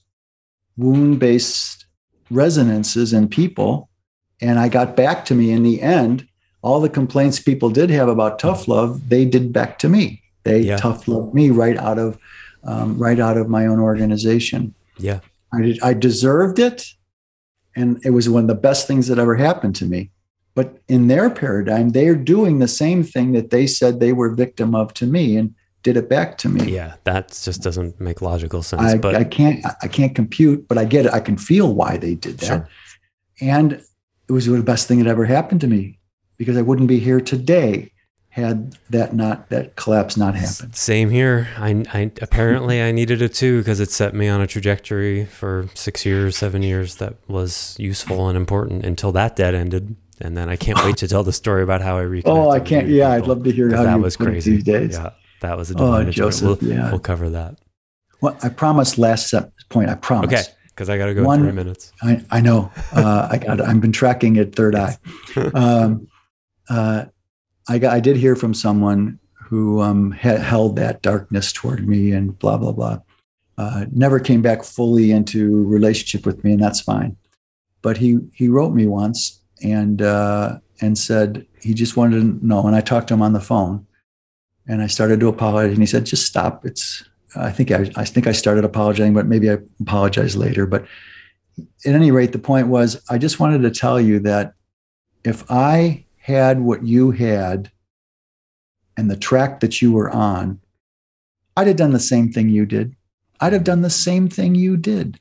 [0.76, 1.86] wound-based
[2.30, 3.88] resonances in people.
[4.40, 6.26] And I got back to me in the end.
[6.62, 10.22] All the complaints people did have about tough love, they did back to me.
[10.44, 10.76] They Yeah.
[10.76, 12.18] tough loved me right out of
[12.64, 14.72] um, right out of my own organization.
[14.96, 15.18] Yeah.
[15.52, 16.86] I did, I deserved it,
[17.74, 20.10] and it was one of the best things that ever happened to me.
[20.54, 24.74] But in their paradigm, they're doing the same thing that they said they were victim
[24.74, 26.72] of to me and did it back to me.
[26.72, 28.82] Yeah, that just doesn't make logical sense.
[28.82, 31.12] I, but I can't I can't compute, but I get it.
[31.12, 32.46] I can feel why they did that.
[32.46, 32.68] Sure.
[33.40, 33.72] And
[34.28, 35.98] it was the best thing that ever happened to me
[36.42, 37.92] because I wouldn't be here today
[38.30, 40.74] had that not that collapse not happened.
[40.74, 41.48] Same here.
[41.56, 45.68] I, I apparently I needed it too because it set me on a trajectory for
[45.74, 49.94] six years, seven years that was useful and important until that dead ended.
[50.20, 52.32] And then I can't wait to tell the story about how I reconnected.
[52.32, 52.88] Oh, I can't.
[52.88, 54.52] Yeah, I'd love to hear how that you was crazy.
[54.56, 54.94] these days.
[54.94, 55.10] Yeah,
[55.42, 56.14] that was a Oh, divine enjoyment.
[56.16, 56.90] Joseph, We'll, yeah.
[56.90, 57.58] we'll cover that.
[58.20, 59.34] Well, I promised last
[59.68, 59.90] point.
[59.90, 60.32] I promise.
[60.32, 61.92] Okay, because I got to go One- in three minutes.
[62.02, 62.70] I, I know.
[62.92, 63.60] Uh, I got.
[63.60, 64.54] I've been tracking it.
[64.56, 64.96] Third eye.
[65.54, 66.08] Um,
[66.68, 67.06] uh,
[67.68, 67.94] I got.
[67.94, 72.56] I did hear from someone who um, had held that darkness toward me and blah
[72.56, 72.98] blah blah.
[73.58, 77.16] Uh, never came back fully into relationship with me, and that's fine.
[77.82, 82.66] But he he wrote me once and uh, and said he just wanted to know.
[82.66, 83.86] And I talked to him on the phone,
[84.66, 86.64] and I started to apologize, and he said, "Just stop.
[86.64, 87.04] It's."
[87.34, 90.66] I think I, I think I started apologizing, but maybe I apologize later.
[90.66, 90.84] But
[91.86, 94.52] at any rate, the point was I just wanted to tell you that
[95.24, 97.70] if I had what you had
[98.96, 100.60] and the track that you were on,
[101.56, 102.94] I'd have done the same thing you did.
[103.40, 105.18] I'd have done the same thing you did.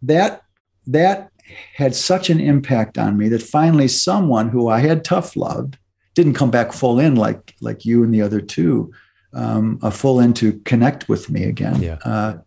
[0.00, 0.42] That
[0.86, 1.30] that
[1.74, 5.76] had such an impact on me that finally someone who I had tough loved
[6.14, 8.92] didn't come back full in like like you and the other two,
[9.34, 11.82] um, a full in to connect with me again.
[11.82, 11.98] Yeah.
[12.02, 12.38] Uh,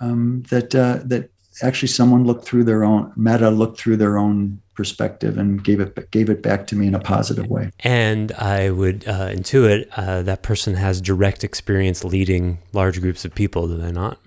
[0.00, 1.30] um, that uh, that
[1.62, 6.10] actually someone looked through their own meta looked through their own perspective and gave it
[6.10, 7.70] gave it back to me in a positive way.
[7.80, 13.34] And I would uh, intuit uh, that person has direct experience leading large groups of
[13.34, 14.18] people, do they not?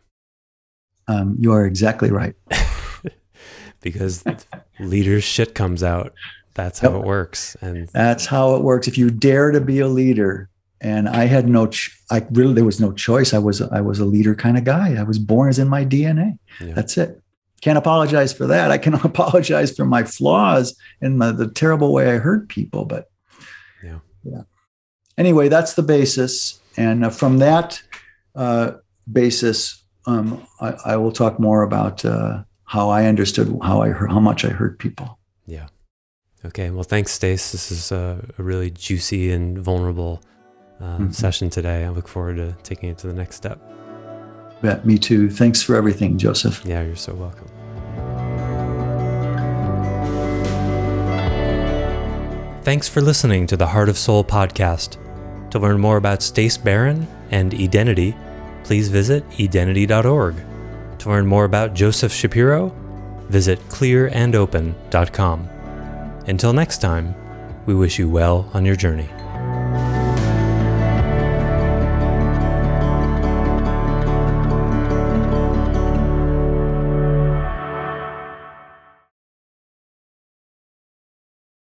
[1.07, 2.35] Um, you are exactly right.
[3.81, 4.23] because
[4.79, 6.13] leaders shit comes out.
[6.55, 7.01] That's how Yep.
[7.01, 7.55] it works.
[7.61, 8.87] And That's how it works.
[8.87, 10.49] If you dare to be a leader,
[10.81, 13.33] and I had no, ch- I really there was no choice.
[13.33, 14.95] I was I was a leader kind of guy.
[14.99, 16.37] I was born as in my DNA.
[16.61, 16.73] Yeah.
[16.73, 17.21] That's it.
[17.61, 18.71] Can't apologize for that.
[18.71, 22.85] I can apologize for my flaws and my, the terrible way I hurt people.
[22.85, 23.09] But
[23.83, 23.99] Yeah.
[24.23, 24.41] yeah.
[25.17, 27.81] Anyway, that's the basis, and uh, from that
[28.35, 28.71] uh,
[29.11, 34.11] basis, um, I, I will talk more about uh, how I understood how I hurt,
[34.11, 35.19] how much I hurt people.
[35.45, 35.67] yeah.
[36.45, 36.69] Okay.
[36.71, 37.51] Well, thanks, Stace.
[37.51, 40.21] This is a, a really juicy and vulnerable
[40.79, 41.13] uh, Mhm.
[41.13, 41.83] session today.
[41.83, 43.59] I look forward to taking it to the next step.
[44.61, 45.29] Bet me too.
[45.29, 46.63] Thanks for everything, Joseph.
[46.65, 47.47] Yeah, you're so welcome.
[52.63, 54.97] Thanks for listening to the Heart of Soul podcast.
[55.51, 58.15] To learn more about Stace Barron and Edenity,
[58.63, 60.35] please visit edenity.org.
[60.99, 62.75] To learn more about Joseph Shapiro,
[63.29, 65.49] visit clearandopen.com.
[66.27, 67.15] Until next time,
[67.65, 69.09] we wish you well on your journey.